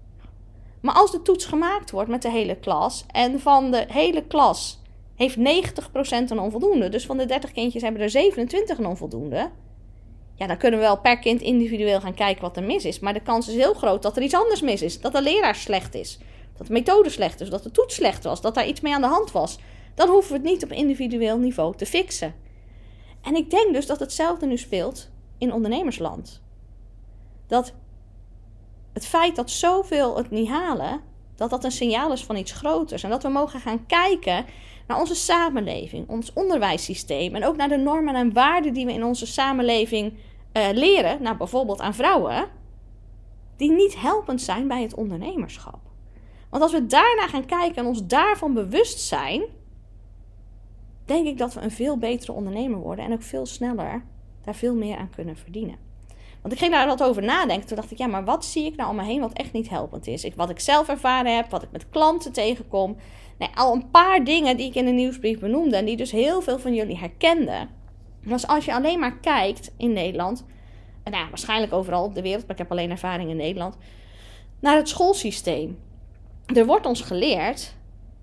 Maar 0.81 0.95
als 0.95 1.11
de 1.11 1.23
toets 1.23 1.45
gemaakt 1.45 1.91
wordt 1.91 2.11
met 2.11 2.23
de 2.23 2.31
hele 2.31 2.57
klas 2.57 3.05
en 3.11 3.41
van 3.41 3.71
de 3.71 3.85
hele 3.89 4.27
klas 4.27 4.81
heeft 5.15 5.37
90% 5.37 5.41
een 6.11 6.39
onvoldoende, 6.39 6.89
dus 6.89 7.07
van 7.07 7.17
de 7.17 7.27
30 7.27 7.53
kindjes 7.53 7.83
hebben 7.83 8.01
er 8.01 8.11
27 8.11 8.79
een 8.79 8.87
onvoldoende, 8.87 9.51
ja, 10.39 10.47
dan 10.47 10.57
kunnen 10.57 10.81
we 10.81 10.87
wel 10.87 10.99
per 10.99 11.19
kind 11.19 11.41
individueel 11.41 12.01
gaan 12.01 12.15
kijken 12.15 12.43
wat 12.43 12.57
er 12.57 12.63
mis 12.63 12.85
is. 12.85 13.01
Maar 13.01 13.13
de 13.13 13.21
kans 13.21 13.49
is 13.49 13.55
heel 13.55 13.75
groot 13.75 14.03
dat 14.03 14.17
er 14.17 14.23
iets 14.23 14.35
anders 14.35 14.61
mis 14.61 14.83
is. 14.83 15.01
Dat 15.01 15.13
de 15.13 15.23
leraar 15.23 15.55
slecht 15.55 15.95
is. 15.95 16.19
Dat 16.57 16.67
de 16.67 16.73
methode 16.73 17.11
slecht 17.11 17.41
is. 17.41 17.51
Dat 17.51 17.63
de 17.63 17.71
toets 17.71 17.95
slecht 17.95 18.25
was. 18.25 18.41
Dat 18.41 18.55
daar 18.55 18.67
iets 18.67 18.81
mee 18.81 18.95
aan 18.95 19.01
de 19.01 19.07
hand 19.07 19.33
was. 19.33 19.59
Dan 19.95 20.09
hoeven 20.09 20.33
we 20.33 20.39
het 20.39 20.47
niet 20.47 20.65
op 20.65 20.73
individueel 20.73 21.39
niveau 21.39 21.77
te 21.77 21.87
fixen. 21.87 22.35
En 23.23 23.35
ik 23.35 23.51
denk 23.51 23.75
dus 23.75 23.87
dat 23.87 24.01
hetzelfde 24.01 24.47
nu 24.47 24.57
speelt 24.57 25.09
in 25.39 25.53
ondernemersland. 25.53 26.43
Dat 27.47 27.73
het 28.93 29.07
feit 29.07 29.37
dat 29.37 29.51
zoveel 29.51 30.17
het 30.17 30.31
niet 30.31 30.49
halen, 30.49 31.01
dat 31.37 31.51
dat 31.51 31.65
een 31.65 31.73
signaal 31.73 32.13
is 32.13 32.25
van 32.25 32.37
iets 32.37 32.53
groters. 32.53 33.03
En 33.03 33.11
dat 33.11 33.23
we 33.23 33.29
mogen 33.29 33.61
gaan 33.61 33.87
kijken 33.87 34.45
naar 34.89 34.99
onze 34.99 35.15
samenleving, 35.15 36.09
ons 36.09 36.33
onderwijssysteem 36.33 37.35
en 37.35 37.45
ook 37.45 37.57
naar 37.57 37.69
de 37.69 37.77
normen 37.77 38.15
en 38.15 38.33
waarden 38.33 38.73
die 38.73 38.87
we 38.87 38.93
in 38.93 39.05
onze 39.05 39.27
samenleving 39.27 40.13
uh, 40.13 40.69
leren, 40.73 41.23
nou 41.23 41.37
bijvoorbeeld 41.37 41.81
aan 41.81 41.95
vrouwen, 41.95 42.49
die 43.57 43.73
niet 43.73 44.01
helpend 44.01 44.43
zijn 44.43 44.69
bij 44.69 44.83
het 44.83 44.95
ondernemerschap. 44.95 45.81
Want 46.51 46.63
als 46.63 46.73
we 46.73 46.87
daarna 46.87 47.27
gaan 47.27 47.47
kijken 47.47 47.77
en 47.77 47.87
ons 47.87 48.07
daarvan 48.07 48.55
bewust 48.55 48.99
zijn, 48.99 49.43
denk 51.05 51.27
ik 51.27 51.39
dat 51.39 51.55
we 51.55 51.61
een 51.61 51.71
veel 51.71 51.99
betere 51.99 52.33
ondernemer 52.33 52.79
worden 52.79 53.05
en 53.05 53.13
ook 53.13 53.23
veel 53.23 53.47
sneller 53.47 54.05
daar 54.45 54.55
veel 54.55 54.75
meer 54.75 54.97
aan 54.97 55.11
kunnen 55.11 55.37
verdienen. 55.37 55.88
Want 56.43 56.55
ik 56.55 56.59
ging 56.61 56.73
daar 56.73 56.87
wat 56.87 57.03
over 57.03 57.23
nadenken. 57.23 57.67
Toen 57.67 57.77
dacht 57.77 57.91
ik, 57.91 57.99
ja, 57.99 58.07
maar 58.07 58.25
wat 58.25 58.45
zie 58.45 58.65
ik 58.65 58.77
nou 58.77 58.91
om 58.91 58.97
me 58.97 59.05
heen 59.05 59.21
wat 59.21 59.33
echt 59.33 59.53
niet 59.53 59.69
helpend 59.69 60.07
is? 60.07 60.25
Ik, 60.25 60.35
wat 60.35 60.51
ik 60.51 60.61
zelf 60.61 60.89
ervaren 60.89 61.37
heb, 61.37 61.51
wat 61.51 61.63
ik 61.63 61.71
met 61.71 61.91
klanten 61.91 62.33
tegenkom. 62.33 62.97
Al 63.55 63.75
een 63.75 63.91
paar 63.91 64.25
dingen 64.25 64.57
die 64.57 64.67
ik 64.67 64.75
in 64.75 64.85
de 64.85 64.91
nieuwsbrief 64.91 65.39
benoemde 65.39 65.77
en 65.77 65.85
die 65.85 65.97
dus 65.97 66.11
heel 66.11 66.41
veel 66.41 66.59
van 66.59 66.75
jullie 66.75 66.99
herkenden. 66.99 67.69
Was 68.23 68.47
als 68.47 68.65
je 68.65 68.75
alleen 68.75 68.99
maar 68.99 69.19
kijkt 69.19 69.73
in 69.77 69.93
Nederland, 69.93 70.45
en 71.03 71.13
nou, 71.13 71.29
waarschijnlijk 71.29 71.73
overal 71.73 72.05
op 72.05 72.15
de 72.15 72.23
wereld, 72.23 72.43
maar 72.43 72.51
ik 72.51 72.59
heb 72.59 72.71
alleen 72.71 72.91
ervaring 72.91 73.31
in 73.31 73.37
Nederland, 73.37 73.77
naar 74.61 74.77
het 74.77 74.89
schoolsysteem. 74.89 75.79
Er 76.47 76.67
wordt 76.67 76.87
ons 76.87 77.01
geleerd 77.01 77.75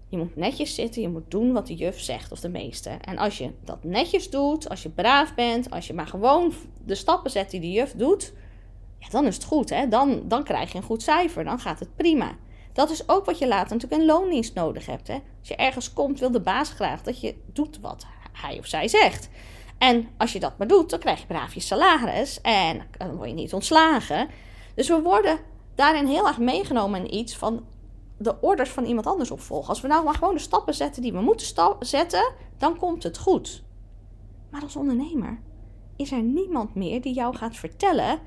je 0.10 0.18
moet 0.18 0.36
netjes 0.36 0.76
zitten, 0.76 1.02
je 1.02 1.10
moet 1.10 1.32
doen 1.32 1.54
wat 1.54 1.68
de 1.68 1.76
juf 1.76 2.00
zegt 2.00 2.32
of 2.32 2.40
de 2.40 2.50
meester. 2.50 2.98
En 3.02 3.18
als 3.18 3.38
je 3.38 3.52
dat 3.64 3.84
netjes 3.84 4.30
doet, 4.30 4.70
als 4.70 4.84
je 4.84 4.90
braaf 4.90 5.36
bent, 5.36 5.70
als 5.70 5.88
je 5.88 5.94
maar 5.94 6.08
gewoon 6.08 6.54
de 6.86 6.96
stappen 6.96 7.32
zet 7.32 7.52
die 7.52 7.60
de 7.60 7.72
juf 7.72 7.92
doet, 7.92 8.34
ja, 9.00 9.10
dan 9.10 9.26
is 9.26 9.36
het 9.36 9.44
goed. 9.44 9.70
Hè? 9.70 9.88
Dan, 9.88 10.22
dan 10.28 10.44
krijg 10.44 10.72
je 10.72 10.78
een 10.78 10.84
goed 10.84 11.04
cijfer, 11.04 11.44
dan 11.44 11.60
gaat 11.60 11.80
het 11.80 11.96
prima. 11.96 12.36
Dat 12.74 12.90
is 12.90 13.10
ook 13.10 13.26
wat 13.26 13.38
je 13.38 13.48
later 13.48 13.74
natuurlijk 13.74 14.02
in 14.02 14.08
loondienst 14.08 14.54
nodig 14.54 14.86
hebt. 14.86 15.08
Hè? 15.08 15.14
Als 15.40 15.48
je 15.48 15.56
ergens 15.56 15.94
komt, 15.94 16.20
wil 16.20 16.32
de 16.32 16.42
baas 16.42 16.70
graag 16.70 17.04
dat 17.04 17.22
je 17.22 17.36
doet 17.54 17.80
wat 17.80 18.06
hij 18.32 18.58
of 18.58 18.66
zij 18.66 18.88
zegt. 18.88 19.30
En 19.78 20.08
als 20.18 20.34
je 20.34 20.40
dat 20.40 20.58
maar 20.58 20.68
doet, 20.68 20.90
dan 20.90 21.00
krijg 21.00 21.20
je 21.20 21.26
braaf 21.26 21.54
je 21.54 21.60
salaris 21.60 22.42
en 22.42 22.82
dan 22.98 23.16
word 23.16 23.30
je 23.30 23.36
niet 23.36 23.54
ontslagen. 23.54 24.28
Dus 24.76 24.88
we 24.88 25.02
worden 25.02 25.40
daarin 25.76 26.08
heel 26.08 26.28
erg 26.28 26.38
meegenomen 26.38 27.00
in 27.00 27.14
iets 27.14 27.36
van 27.36 27.66
de 28.18 28.42
orders 28.42 28.70
van 28.70 28.86
iemand 28.86 29.08
anders 29.08 29.32
opvolgen. 29.32 29.70
Als 29.70 29.82
we 29.82 29.88
nou 29.88 30.04
maar 30.04 30.14
gewoon 30.14 30.34
de 30.34 30.40
stappen 30.40 30.74
zetten 30.74 31.02
die 31.02 31.14
we 31.14 31.22
moeten 31.22 31.78
zetten, 31.80 32.34
dan 32.58 32.78
komt 32.78 33.04
het 33.04 33.18
goed. 33.18 33.64
Maar 34.50 34.62
als 34.62 34.76
ondernemer 34.76 35.40
is 35.96 36.12
er 36.12 36.22
niemand 36.22 36.76
meer 36.76 37.02
die 37.02 37.14
jou 37.14 37.36
gaat 37.36 37.56
vertellen 37.56 38.20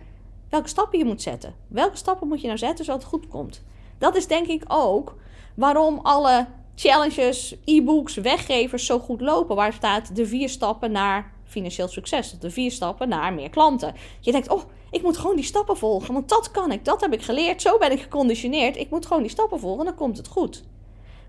welke 0.48 0.68
stappen 0.68 0.98
je 0.98 1.04
moet 1.04 1.22
zetten. 1.22 1.54
Welke 1.68 1.96
stappen 1.96 2.28
moet 2.28 2.40
je 2.40 2.46
nou 2.46 2.58
zetten 2.58 2.84
zodat 2.84 3.00
het 3.00 3.10
goed 3.10 3.28
komt? 3.28 3.64
Dat 3.98 4.16
is 4.16 4.26
denk 4.26 4.46
ik 4.46 4.64
ook 4.68 5.16
waarom 5.54 5.98
alle 6.02 6.46
challenges, 6.74 7.56
e-books, 7.64 8.14
weggevers 8.14 8.86
zo 8.86 8.98
goed 8.98 9.20
lopen. 9.20 9.56
Waar 9.56 9.72
staat 9.72 10.16
de 10.16 10.26
vier 10.26 10.48
stappen 10.48 10.92
naar 10.92 11.32
financieel 11.44 11.88
succes. 11.88 12.38
De 12.38 12.50
vier 12.50 12.70
stappen 12.70 13.08
naar 13.08 13.34
meer 13.34 13.50
klanten. 13.50 13.94
Je 14.20 14.32
denkt, 14.32 14.48
oh, 14.48 14.62
ik 14.90 15.02
moet 15.02 15.16
gewoon 15.16 15.36
die 15.36 15.44
stappen 15.44 15.76
volgen, 15.76 16.14
want 16.14 16.28
dat 16.28 16.50
kan 16.50 16.72
ik, 16.72 16.84
dat 16.84 17.00
heb 17.00 17.12
ik 17.12 17.22
geleerd, 17.22 17.62
zo 17.62 17.78
ben 17.78 17.92
ik 17.92 18.00
geconditioneerd. 18.00 18.76
Ik 18.76 18.90
moet 18.90 19.06
gewoon 19.06 19.22
die 19.22 19.30
stappen 19.30 19.60
volgen 19.60 19.80
en 19.80 19.86
dan 19.86 19.94
komt 19.94 20.16
het 20.16 20.28
goed. 20.28 20.64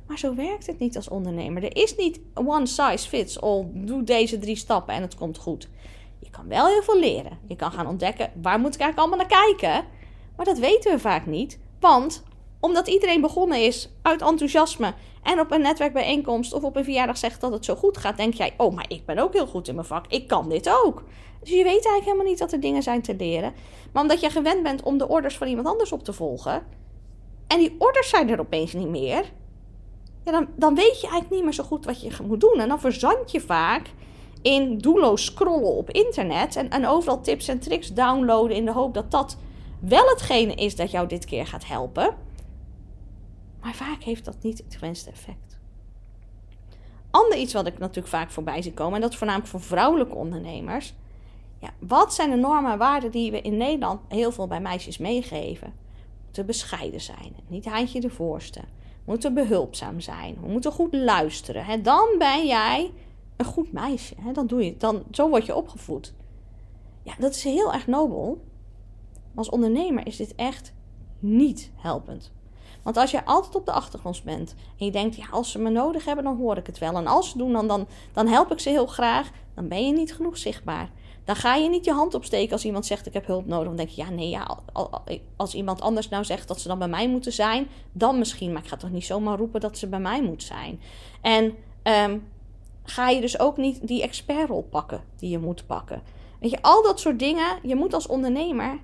Maar 0.08 0.18
zo 0.18 0.36
werkt 0.36 0.68
het 0.68 0.80
niet 0.80 0.96
als 0.96 1.10
ondernemer. 1.10 1.64
Er 1.64 1.76
is 1.76 1.96
niet 1.96 2.20
one 2.34 2.66
size 2.66 3.08
fits 3.08 3.42
all. 3.42 3.66
Doe 3.74 4.04
deze 4.04 4.40
drie 4.40 4.56
stappen 4.56 4.94
en 4.94 5.02
het 5.02 5.16
komt 5.16 5.38
goed. 5.38 5.70
Je 6.20 6.30
kan 6.30 6.48
wel 6.48 6.68
heel 6.68 6.84
veel 6.84 7.00
leren. 7.00 7.40
Je 7.48 7.56
kan 7.56 7.72
gaan 7.72 7.88
ontdekken 7.88 8.32
waar 8.42 8.60
moet 8.60 8.74
ik 8.74 8.82
eigenlijk 8.82 9.00
allemaal 9.00 9.28
naar 9.28 9.46
kijken. 9.46 9.86
Maar 10.36 10.46
dat 10.46 10.58
weten 10.58 10.92
we 10.92 11.00
vaak 11.00 11.26
niet. 11.26 11.60
Want 11.80 12.24
omdat 12.60 12.88
iedereen 12.88 13.22
begonnen 13.22 13.64
is 13.64 13.90
uit 14.02 14.22
enthousiasme 14.22 14.94
en 15.24 15.40
op 15.40 15.52
een 15.52 15.62
netwerkbijeenkomst 15.62 16.54
of 16.54 16.64
op 16.64 16.76
een 16.76 16.84
verjaardag 16.84 17.18
zegt 17.18 17.42
dat 17.42 17.52
het 17.52 17.66
zo 17.66 17.76
goed 17.76 17.98
gaat, 17.98 18.18
denk 18.18 18.34
jij: 18.34 18.54
Oh, 18.58 18.76
maar 18.76 18.86
ik 18.88 19.06
ben 19.06 19.18
ook 19.18 19.34
heel 19.34 19.48
goed 19.48 19.68
in 19.68 19.76
mijn 19.76 19.88
vak. 19.88 20.06
Ik 20.08 20.28
kan 20.28 20.50
dit 20.50 20.70
ook. 20.84 21.04
Dus 21.40 21.50
je 21.50 21.56
weet 21.56 21.66
eigenlijk 21.66 22.04
helemaal 22.04 22.26
niet 22.26 22.40
dat 22.40 22.52
er 22.52 22.60
dingen 22.60 22.84
zijn 22.84 23.02
te 23.02 23.16
leren. 23.16 23.54
Maar 23.92 24.02
omdat 24.02 24.20
je 24.20 24.30
gewend 24.30 24.64
bent 24.64 24.84
om 24.84 24.98
de 24.98 25.08
orders 25.08 25.38
van 25.38 25.48
iemand 25.48 25.68
anders 25.68 25.92
op 25.92 26.04
te 26.04 26.14
volgen. 26.14 26.64
En 27.48 27.60
die 27.60 27.76
orders 27.78 28.10
zijn 28.10 28.30
er 28.30 28.40
opeens 28.40 28.74
niet 28.74 28.88
meer. 28.88 29.32
Ja, 30.26 30.32
dan, 30.32 30.48
dan 30.56 30.76
weet 30.76 31.02
je 31.02 31.08
eigenlijk 31.08 31.30
niet 31.32 31.44
meer 31.44 31.54
zo 31.54 31.64
goed 31.64 31.86
wat 31.86 32.02
je 32.02 32.12
moet 32.24 32.42
doen. 32.42 32.60
En 32.60 32.68
dan 32.68 32.80
verzand 32.80 33.32
je 33.32 33.42
vaak 33.42 33.92
in 34.42 34.78
doelloos 34.78 35.26
scrollen 35.26 35.76
op 35.76 35.90
internet. 35.90 36.56
En, 36.56 36.70
en 36.70 36.88
overal 36.88 37.22
tips 37.22 37.48
en 37.48 37.60
tricks 37.60 37.94
downloaden 37.94 38.56
in 38.56 38.66
de 38.66 38.72
hoop 38.72 38.94
dat 38.94 39.12
dat 39.12 39.38
wel 39.80 40.08
hetgene 40.08 40.54
is 40.54 40.76
dat 40.76 40.92
jou 40.92 41.08
dit 41.08 41.26
keer 41.26 41.48
gaat 41.48 41.68
helpen. 41.68 42.16
Maar 43.62 43.74
vaak 43.74 44.04
heeft 44.04 44.26
dat 44.26 44.38
niet 44.42 44.58
het 44.58 44.76
gewenste 44.76 45.10
effect. 45.10 45.60
Ander 47.12 47.38
iets 47.38 47.54
wat 47.54 47.68
ik 47.68 47.78
natuurlijk 47.78 48.08
vaak 48.08 48.32
voorbij 48.32 48.62
zie 48.62 48.74
komen, 48.74 48.96
en 48.96 49.02
dat 49.02 49.12
is 49.12 49.18
voornamelijk 49.18 49.52
voor 49.52 49.62
vrouwelijke 49.62 50.16
ondernemers. 50.16 50.94
Ja, 51.60 51.70
wat 51.80 52.14
zijn 52.14 52.30
de 52.30 52.36
normen 52.36 52.72
en 52.72 52.78
waarden 52.78 53.12
die 53.12 53.32
we 53.32 53.42
in 53.42 53.58
Nederland 53.58 54.02
heel 54.08 54.32
veel 54.32 54.48
bij 54.48 54.62
meisjes 54.62 54.98
meegeven? 54.98 55.74
Moeten 56.24 56.46
bescheiden 56.46 57.02
zijn, 57.02 57.36
niet 57.48 57.66
handje 57.66 58.02
de 58.02 58.10
voorste. 58.10 58.60
We 59.06 59.16
moeten 59.16 59.34
behulpzaam 59.34 60.00
zijn, 60.00 60.38
we 60.42 60.48
moeten 60.48 60.72
goed 60.72 60.94
luisteren. 60.94 61.66
Hè? 61.66 61.82
Dan 61.82 62.08
ben 62.18 62.48
jij 62.48 62.92
een 63.36 63.46
goed 63.46 63.72
meisje. 63.72 64.16
Hè? 64.22 64.32
Dan 64.32 64.48
doe 64.48 64.66
je, 64.66 64.78
dan, 64.78 65.04
zo 65.12 65.30
word 65.30 65.46
je 65.46 65.56
opgevoed. 65.56 66.14
Ja, 67.04 67.14
dat 67.20 67.36
is 67.36 67.44
heel 67.44 67.74
erg 67.74 67.88
nobel. 67.88 68.42
Als 69.36 69.50
ondernemer 69.50 70.08
is 70.08 70.18
dit 70.18 70.36
echt 70.36 70.74
niet 71.20 71.72
helpend. 71.76 72.32
Want 72.90 73.02
als 73.02 73.12
je 73.12 73.26
altijd 73.26 73.56
op 73.56 73.66
de 73.66 73.72
achtergrond 73.72 74.24
bent 74.24 74.56
en 74.78 74.86
je 74.86 74.92
denkt, 74.92 75.16
ja, 75.16 75.26
als 75.32 75.52
ze 75.52 75.60
me 75.60 75.70
nodig 75.70 76.06
hebben, 76.06 76.24
dan 76.24 76.38
hoor 76.38 76.58
ik 76.58 76.66
het 76.66 76.78
wel. 76.78 76.96
En 76.96 77.08
als 77.08 77.30
ze 77.30 77.38
doen, 77.38 77.54
dan, 77.54 77.68
dan, 77.68 77.88
dan 78.14 78.28
help 78.28 78.52
ik 78.52 78.60
ze 78.60 78.70
heel 78.70 78.88
graag. 78.88 79.30
Dan 79.56 79.68
ben 79.68 79.86
je 79.86 79.94
niet 79.94 80.14
genoeg 80.14 80.38
zichtbaar. 80.38 80.90
Dan 81.24 81.36
ga 81.36 81.56
je 81.56 81.70
niet 81.70 81.86
je 81.86 81.92
hand 81.92 82.14
opsteken 82.14 82.52
als 82.52 82.66
iemand 82.66 82.86
zegt 82.86 83.06
ik 83.06 83.14
heb 83.14 83.26
hulp 83.26 83.46
nodig. 83.46 83.68
Dan 83.68 83.76
denk 83.76 83.90
je, 83.90 84.02
ja, 84.02 84.10
nee, 84.10 84.30
ja, 84.30 84.58
als 85.36 85.54
iemand 85.54 85.82
anders 85.82 86.10
nou 86.10 86.24
zegt 86.24 86.48
dat 86.48 86.62
ze 86.62 86.68
dan 86.68 86.80
bij 86.80 86.88
mij 86.88 87.10
moeten 87.10 87.34
zijn, 87.34 87.68
dan 87.92 88.20
misschien. 88.20 88.52
Maar 88.54 88.62
ik 88.62 88.70
ga 88.70 88.78
toch 88.78 88.92
niet 88.92 89.06
zomaar 89.06 89.38
roepen 89.38 89.62
dat 89.62 89.78
ze 89.78 89.88
bij 89.88 90.00
mij 90.00 90.22
moet 90.24 90.44
zijn. 90.44 90.82
En 91.22 91.56
um, 91.84 92.28
ga 92.84 93.10
je 93.10 93.22
dus 93.22 93.40
ook 93.40 93.58
niet 93.58 93.88
die 93.88 94.02
expertrol 94.02 94.68
pakken 94.70 95.04
die 95.16 95.30
je 95.30 95.40
moet 95.40 95.66
pakken. 95.66 96.02
Weet 96.40 96.52
je, 96.52 96.62
al 96.62 96.84
dat 96.84 97.00
soort 97.00 97.20
dingen. 97.20 97.60
Je 97.64 97.76
moet 97.76 97.94
als 97.94 98.08
ondernemer, 98.08 98.80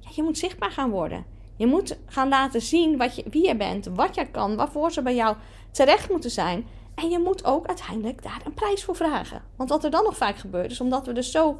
ja, 0.00 0.10
je 0.14 0.22
moet 0.22 0.38
zichtbaar 0.38 0.70
gaan 0.70 0.90
worden. 0.90 1.38
Je 1.60 1.66
moet 1.66 1.98
gaan 2.06 2.28
laten 2.28 2.62
zien 2.62 2.96
wat 2.96 3.16
je, 3.16 3.24
wie 3.30 3.46
je 3.46 3.56
bent, 3.56 3.86
wat 3.94 4.14
je 4.14 4.30
kan, 4.30 4.56
waarvoor 4.56 4.92
ze 4.92 5.02
bij 5.02 5.14
jou 5.14 5.36
terecht 5.70 6.10
moeten 6.10 6.30
zijn. 6.30 6.66
En 6.94 7.10
je 7.10 7.18
moet 7.18 7.44
ook 7.44 7.66
uiteindelijk 7.66 8.22
daar 8.22 8.40
een 8.44 8.54
prijs 8.54 8.84
voor 8.84 8.96
vragen. 8.96 9.42
Want 9.56 9.70
wat 9.70 9.84
er 9.84 9.90
dan 9.90 10.04
nog 10.04 10.16
vaak 10.16 10.36
gebeurt, 10.36 10.70
is 10.70 10.80
omdat 10.80 11.06
we 11.06 11.12
dus 11.12 11.30
zo 11.30 11.58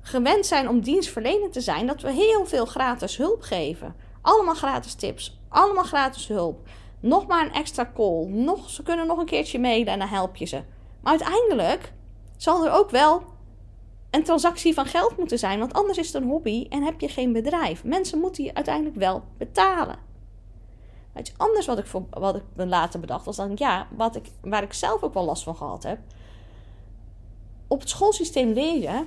gewend 0.00 0.46
zijn 0.46 0.68
om 0.68 0.80
dienstverlenend 0.80 1.52
te 1.52 1.60
zijn, 1.60 1.86
dat 1.86 2.00
we 2.00 2.12
heel 2.12 2.46
veel 2.46 2.66
gratis 2.66 3.16
hulp 3.16 3.42
geven. 3.42 3.94
Allemaal 4.20 4.54
gratis 4.54 4.94
tips, 4.94 5.38
allemaal 5.48 5.84
gratis 5.84 6.28
hulp. 6.28 6.68
Nog 7.00 7.26
maar 7.26 7.46
een 7.46 7.52
extra 7.52 7.90
call, 7.94 8.26
nog, 8.26 8.70
ze 8.70 8.82
kunnen 8.82 9.06
nog 9.06 9.18
een 9.18 9.26
keertje 9.26 9.58
en 9.58 9.98
dan 9.98 10.08
help 10.08 10.36
je 10.36 10.44
ze. 10.44 10.62
Maar 11.00 11.12
uiteindelijk 11.12 11.92
zal 12.36 12.66
er 12.66 12.72
ook 12.72 12.90
wel 12.90 13.22
een 14.10 14.24
transactie 14.24 14.74
van 14.74 14.86
geld 14.86 15.16
moeten 15.16 15.38
zijn, 15.38 15.58
want 15.58 15.72
anders 15.72 15.98
is 15.98 16.06
het 16.06 16.22
een 16.22 16.28
hobby 16.28 16.66
en 16.68 16.82
heb 16.82 17.00
je 17.00 17.08
geen 17.08 17.32
bedrijf. 17.32 17.84
Mensen 17.84 18.18
moeten 18.18 18.44
je 18.44 18.54
uiteindelijk 18.54 18.96
wel 18.96 19.22
betalen. 19.38 19.98
Iets 21.18 21.32
anders 21.36 21.66
wat 21.66 21.78
ik, 21.78 21.86
voor, 21.86 22.04
wat 22.10 22.36
ik 22.36 22.42
later 22.54 23.00
bedacht 23.00 23.24
was 23.24 23.36
dan, 23.36 23.52
ja, 23.54 23.88
wat 23.96 24.16
ik, 24.16 24.30
waar 24.40 24.62
ik 24.62 24.72
zelf 24.72 25.02
ook 25.02 25.14
wel 25.14 25.24
last 25.24 25.42
van 25.42 25.56
gehad 25.56 25.82
heb. 25.82 25.98
Op 27.66 27.80
het 27.80 27.88
schoolsysteem 27.88 28.54
je, 28.54 29.04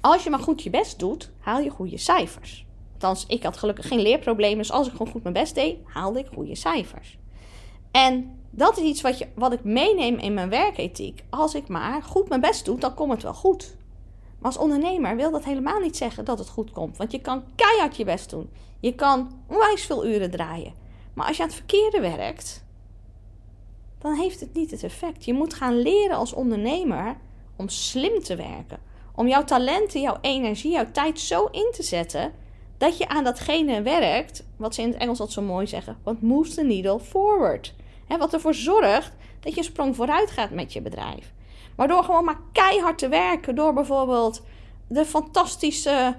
als 0.00 0.24
je 0.24 0.30
maar 0.30 0.38
goed 0.38 0.62
je 0.62 0.70
best 0.70 0.98
doet, 0.98 1.30
haal 1.40 1.60
je 1.60 1.70
goede 1.70 1.98
cijfers. 1.98 2.66
Althans, 2.92 3.24
ik 3.26 3.42
had 3.42 3.56
gelukkig 3.56 3.88
geen 3.88 4.00
leerproblemen, 4.00 4.58
dus 4.58 4.72
als 4.72 4.86
ik 4.86 4.92
gewoon 4.92 5.12
goed 5.12 5.22
mijn 5.22 5.34
best 5.34 5.54
deed, 5.54 5.76
haalde 5.84 6.18
ik 6.18 6.26
goede 6.34 6.54
cijfers. 6.54 7.18
En 7.90 8.40
dat 8.50 8.76
is 8.76 8.84
iets 8.84 9.00
wat, 9.00 9.18
je, 9.18 9.28
wat 9.34 9.52
ik 9.52 9.64
meeneem 9.64 10.18
in 10.18 10.34
mijn 10.34 10.48
werkethiek. 10.48 11.24
Als 11.30 11.54
ik 11.54 11.68
maar 11.68 12.02
goed 12.02 12.28
mijn 12.28 12.40
best 12.40 12.64
doe, 12.64 12.78
dan 12.78 12.94
komt 12.94 13.12
het 13.12 13.22
wel 13.22 13.34
goed. 13.34 13.75
Maar 14.46 14.54
als 14.54 14.64
ondernemer 14.64 15.16
wil 15.16 15.30
dat 15.30 15.44
helemaal 15.44 15.80
niet 15.80 15.96
zeggen 15.96 16.24
dat 16.24 16.38
het 16.38 16.48
goed 16.48 16.70
komt. 16.70 16.96
Want 16.96 17.12
je 17.12 17.20
kan 17.20 17.44
keihard 17.54 17.96
je 17.96 18.04
best 18.04 18.30
doen. 18.30 18.50
Je 18.80 18.94
kan 18.94 19.42
onwijs 19.46 19.84
veel 19.84 20.06
uren 20.06 20.30
draaien. 20.30 20.74
Maar 21.14 21.26
als 21.26 21.36
je 21.36 21.42
aan 21.42 21.48
het 21.48 21.58
verkeerde 21.58 22.00
werkt, 22.00 22.64
dan 23.98 24.14
heeft 24.14 24.40
het 24.40 24.54
niet 24.54 24.70
het 24.70 24.82
effect. 24.82 25.24
Je 25.24 25.32
moet 25.32 25.54
gaan 25.54 25.78
leren 25.78 26.16
als 26.16 26.32
ondernemer 26.32 27.16
om 27.56 27.68
slim 27.68 28.22
te 28.22 28.36
werken. 28.36 28.78
Om 29.14 29.28
jouw 29.28 29.44
talenten, 29.44 30.00
jouw 30.00 30.18
energie, 30.20 30.72
jouw 30.72 30.90
tijd 30.92 31.20
zo 31.20 31.44
in 31.44 31.70
te 31.72 31.82
zetten 31.82 32.32
dat 32.78 32.98
je 32.98 33.08
aan 33.08 33.24
datgene 33.24 33.82
werkt, 33.82 34.44
wat 34.56 34.74
ze 34.74 34.82
in 34.82 34.88
het 34.88 34.96
Engels 34.96 35.20
altijd 35.20 35.38
zo 35.38 35.52
mooi 35.52 35.66
zeggen, 35.66 35.98
wat 36.02 36.20
moves 36.20 36.54
the 36.54 36.64
needle 36.64 37.00
forward. 37.00 37.74
He, 38.06 38.18
wat 38.18 38.32
ervoor 38.32 38.54
zorgt 38.54 39.12
dat 39.40 39.52
je 39.52 39.58
een 39.58 39.64
sprong 39.64 39.96
vooruit 39.96 40.30
gaat 40.30 40.50
met 40.50 40.72
je 40.72 40.82
bedrijf. 40.82 41.34
Maar 41.76 41.88
door 41.88 42.04
gewoon 42.04 42.24
maar 42.24 42.40
keihard 42.52 42.98
te 42.98 43.08
werken, 43.08 43.54
door 43.54 43.72
bijvoorbeeld 43.72 44.42
de 44.88 45.04
fantastische 45.04 46.16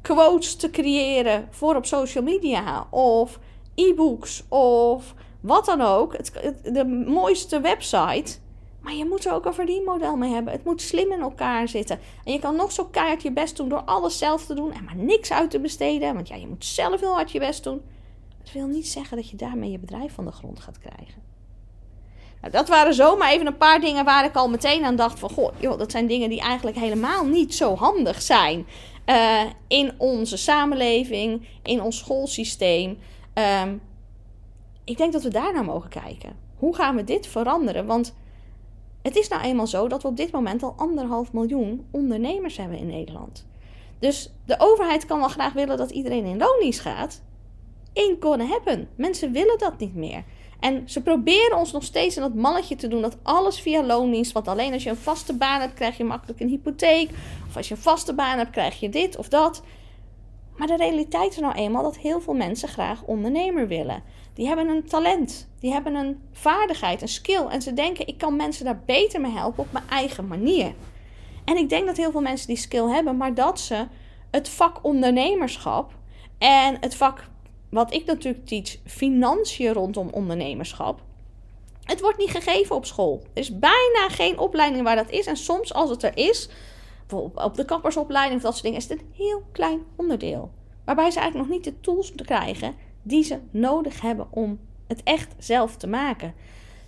quotes 0.00 0.56
te 0.56 0.70
creëren 0.70 1.48
voor 1.50 1.76
op 1.76 1.86
social 1.86 2.24
media 2.24 2.86
of 2.90 3.38
e-books 3.74 4.44
of 4.48 5.14
wat 5.40 5.64
dan 5.64 5.80
ook, 5.80 6.16
het, 6.16 6.32
de 6.64 6.84
mooiste 7.06 7.60
website. 7.60 8.38
Maar 8.80 8.94
je 8.94 9.04
moet 9.04 9.24
er 9.24 9.32
ook 9.32 9.44
een 9.44 9.54
verdienmodel 9.54 10.16
mee 10.16 10.32
hebben. 10.32 10.52
Het 10.52 10.64
moet 10.64 10.82
slim 10.82 11.12
in 11.12 11.20
elkaar 11.20 11.68
zitten. 11.68 11.98
En 12.24 12.32
je 12.32 12.38
kan 12.38 12.56
nog 12.56 12.72
zo 12.72 12.84
keihard 12.84 13.22
je 13.22 13.32
best 13.32 13.56
doen 13.56 13.68
door 13.68 13.82
alles 13.82 14.18
zelf 14.18 14.46
te 14.46 14.54
doen 14.54 14.72
en 14.72 14.84
maar 14.84 14.96
niks 14.96 15.32
uit 15.32 15.50
te 15.50 15.60
besteden. 15.60 16.14
Want 16.14 16.28
ja, 16.28 16.36
je 16.36 16.46
moet 16.46 16.64
zelf 16.64 17.00
heel 17.00 17.12
hard 17.12 17.30
je 17.30 17.38
best 17.38 17.64
doen. 17.64 17.82
Dat 18.42 18.52
wil 18.52 18.66
niet 18.66 18.88
zeggen 18.88 19.16
dat 19.16 19.30
je 19.30 19.36
daarmee 19.36 19.70
je 19.70 19.78
bedrijf 19.78 20.14
van 20.14 20.24
de 20.24 20.32
grond 20.32 20.60
gaat 20.60 20.78
krijgen. 20.78 21.22
Nou, 22.40 22.52
dat 22.52 22.68
waren 22.68 22.94
zomaar 22.94 23.30
even 23.30 23.46
een 23.46 23.56
paar 23.56 23.80
dingen 23.80 24.04
waar 24.04 24.24
ik 24.24 24.36
al 24.36 24.48
meteen 24.48 24.84
aan 24.84 24.96
dacht 24.96 25.18
van... 25.18 25.30
Goh, 25.30 25.52
joh, 25.58 25.78
dat 25.78 25.90
zijn 25.90 26.06
dingen 26.06 26.28
die 26.30 26.40
eigenlijk 26.40 26.76
helemaal 26.76 27.26
niet 27.26 27.54
zo 27.54 27.76
handig 27.76 28.22
zijn 28.22 28.66
uh, 29.06 29.42
in 29.68 29.92
onze 29.96 30.36
samenleving, 30.36 31.46
in 31.62 31.82
ons 31.82 31.98
schoolsysteem. 31.98 32.98
Um, 33.64 33.80
ik 34.84 34.96
denk 34.96 35.12
dat 35.12 35.22
we 35.22 35.28
daar 35.28 35.52
naar 35.52 35.64
mogen 35.64 35.90
kijken. 35.90 36.36
Hoe 36.56 36.74
gaan 36.74 36.96
we 36.96 37.04
dit 37.04 37.26
veranderen? 37.26 37.86
Want 37.86 38.14
het 39.02 39.16
is 39.16 39.28
nou 39.28 39.42
eenmaal 39.42 39.66
zo 39.66 39.88
dat 39.88 40.02
we 40.02 40.08
op 40.08 40.16
dit 40.16 40.32
moment 40.32 40.62
al 40.62 40.74
anderhalf 40.76 41.32
miljoen 41.32 41.86
ondernemers 41.90 42.56
hebben 42.56 42.78
in 42.78 42.86
Nederland. 42.86 43.46
Dus 43.98 44.32
de 44.46 44.54
overheid 44.58 45.06
kan 45.06 45.18
wel 45.18 45.28
graag 45.28 45.52
willen 45.52 45.76
dat 45.76 45.90
iedereen 45.90 46.24
in 46.24 46.38
loondienst 46.38 46.80
gaat. 46.80 47.22
Gonna 48.20 48.44
happen. 48.44 48.88
Mensen 48.94 49.32
willen 49.32 49.58
dat 49.58 49.78
niet 49.78 49.94
meer. 49.94 50.24
En 50.60 50.82
ze 50.88 51.02
proberen 51.02 51.58
ons 51.58 51.72
nog 51.72 51.84
steeds 51.84 52.16
in 52.16 52.22
dat 52.22 52.34
mannetje 52.34 52.76
te 52.76 52.88
doen 52.88 53.02
dat 53.02 53.16
alles 53.22 53.60
via 53.60 53.82
loondienst. 53.82 54.32
Want 54.32 54.48
alleen 54.48 54.72
als 54.72 54.82
je 54.82 54.90
een 54.90 54.96
vaste 54.96 55.34
baan 55.34 55.60
hebt, 55.60 55.74
krijg 55.74 55.96
je 55.96 56.04
makkelijk 56.04 56.40
een 56.40 56.48
hypotheek. 56.48 57.10
Of 57.48 57.56
als 57.56 57.68
je 57.68 57.74
een 57.74 57.80
vaste 57.80 58.14
baan 58.14 58.38
hebt, 58.38 58.50
krijg 58.50 58.80
je 58.80 58.88
dit 58.88 59.16
of 59.16 59.28
dat. 59.28 59.62
Maar 60.56 60.66
de 60.66 60.76
realiteit 60.76 61.32
is 61.32 61.38
nou 61.38 61.54
eenmaal 61.54 61.82
dat 61.82 61.96
heel 61.96 62.20
veel 62.20 62.34
mensen 62.34 62.68
graag 62.68 63.02
ondernemer 63.02 63.68
willen. 63.68 64.02
Die 64.34 64.46
hebben 64.46 64.68
een 64.68 64.84
talent, 64.84 65.48
die 65.60 65.72
hebben 65.72 65.94
een 65.94 66.20
vaardigheid, 66.32 67.02
een 67.02 67.08
skill. 67.08 67.46
En 67.46 67.62
ze 67.62 67.74
denken, 67.74 68.06
ik 68.06 68.18
kan 68.18 68.36
mensen 68.36 68.64
daar 68.64 68.82
beter 68.86 69.20
mee 69.20 69.32
helpen 69.32 69.62
op 69.62 69.72
mijn 69.72 69.88
eigen 69.88 70.26
manier. 70.26 70.74
En 71.44 71.56
ik 71.56 71.68
denk 71.68 71.86
dat 71.86 71.96
heel 71.96 72.10
veel 72.10 72.20
mensen 72.20 72.46
die 72.46 72.56
skill 72.56 72.86
hebben, 72.86 73.16
maar 73.16 73.34
dat 73.34 73.60
ze 73.60 73.86
het 74.30 74.48
vak 74.48 74.84
ondernemerschap 74.84 75.92
en 76.38 76.76
het 76.80 76.94
vak 76.94 77.28
wat 77.70 77.92
ik 77.92 78.06
natuurlijk 78.06 78.46
teach, 78.46 78.76
financiën 78.86 79.72
rondom 79.72 80.08
ondernemerschap. 80.08 81.02
Het 81.82 82.00
wordt 82.00 82.18
niet 82.18 82.30
gegeven 82.30 82.76
op 82.76 82.86
school. 82.86 83.22
Er 83.32 83.40
is 83.40 83.58
bijna 83.58 84.08
geen 84.08 84.38
opleiding 84.38 84.84
waar 84.84 84.96
dat 84.96 85.10
is. 85.10 85.26
En 85.26 85.36
soms 85.36 85.74
als 85.74 85.90
het 85.90 86.02
er 86.02 86.16
is, 86.16 86.48
bijvoorbeeld 87.06 87.44
op 87.44 87.54
de 87.54 87.64
kappersopleiding 87.64 88.36
of 88.36 88.42
dat 88.42 88.52
soort 88.52 88.64
dingen, 88.64 88.78
is 88.78 88.88
het 88.88 89.00
een 89.00 89.12
heel 89.16 89.42
klein 89.52 89.82
onderdeel. 89.96 90.50
Waarbij 90.84 91.10
ze 91.10 91.18
eigenlijk 91.18 91.48
nog 91.48 91.58
niet 91.58 91.74
de 91.74 91.80
tools 91.80 92.14
krijgen 92.14 92.74
die 93.02 93.24
ze 93.24 93.38
nodig 93.50 94.00
hebben 94.00 94.26
om 94.30 94.60
het 94.86 95.02
echt 95.02 95.34
zelf 95.38 95.76
te 95.76 95.86
maken. 95.86 96.34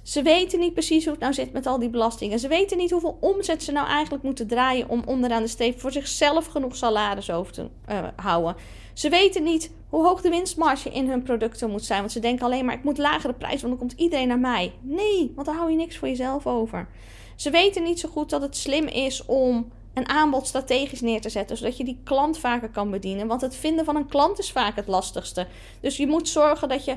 Ze 0.03 0.23
weten 0.23 0.59
niet 0.59 0.73
precies 0.73 1.05
hoe 1.05 1.13
het 1.13 1.23
nou 1.23 1.35
zit 1.35 1.53
met 1.53 1.67
al 1.67 1.79
die 1.79 1.91
belastingen. 1.91 2.39
Ze 2.39 2.49
weten 2.49 2.77
niet 2.77 2.91
hoeveel 2.91 3.17
omzet 3.21 3.63
ze 3.63 3.73
nou 3.73 3.87
eigenlijk 3.87 4.25
moeten 4.25 4.47
draaien 4.47 4.89
om 4.89 5.03
onderaan 5.07 5.43
de 5.43 5.49
streep 5.49 5.81
voor 5.81 5.93
zichzelf 5.93 6.47
genoeg 6.47 6.77
salaris 6.77 7.31
over 7.31 7.53
te 7.53 7.69
uh, 7.91 8.05
houden. 8.17 8.57
Ze 8.93 9.09
weten 9.09 9.43
niet 9.43 9.71
hoe 9.89 10.07
hoog 10.07 10.21
de 10.21 10.29
winstmarge 10.29 10.91
in 10.91 11.09
hun 11.09 11.23
producten 11.23 11.71
moet 11.71 11.85
zijn. 11.85 12.01
Want 12.01 12.13
ze 12.13 12.21
denken 12.21 12.45
alleen 12.45 12.65
maar: 12.65 12.75
ik 12.75 12.85
moet 12.85 12.99
lagere 12.99 13.33
prijs, 13.33 13.63
want 13.63 13.79
dan 13.79 13.89
komt 13.89 14.01
iedereen 14.01 14.29
naar 14.29 14.39
mij. 14.39 14.73
Nee, 14.81 15.33
want 15.35 15.47
dan 15.47 15.57
hou 15.57 15.71
je 15.71 15.77
niks 15.77 15.97
voor 15.97 16.09
jezelf 16.09 16.47
over. 16.47 16.89
Ze 17.37 17.51
weten 17.51 17.83
niet 17.83 18.01
zo 18.01 18.09
goed 18.09 18.31
dat 18.31 18.43
het 18.43 18.57
slim 18.57 18.87
is 18.87 19.25
om 19.25 19.71
een 19.95 20.09
aanbod 20.09 20.47
strategisch 20.47 21.01
neer 21.01 21.21
te 21.21 21.29
zetten, 21.29 21.57
zodat 21.57 21.77
je 21.77 21.85
die 21.85 22.01
klant 22.05 22.39
vaker 22.39 22.69
kan 22.69 22.91
bedienen. 22.91 23.27
Want 23.27 23.41
het 23.41 23.57
vinden 23.57 23.85
van 23.85 23.97
een 23.97 24.09
klant 24.09 24.39
is 24.39 24.53
vaak 24.53 24.77
het 24.77 24.87
lastigste. 24.87 25.47
Dus 25.81 25.97
je 25.97 26.07
moet 26.07 26.29
zorgen 26.29 26.69
dat, 26.69 26.85
je, 26.85 26.97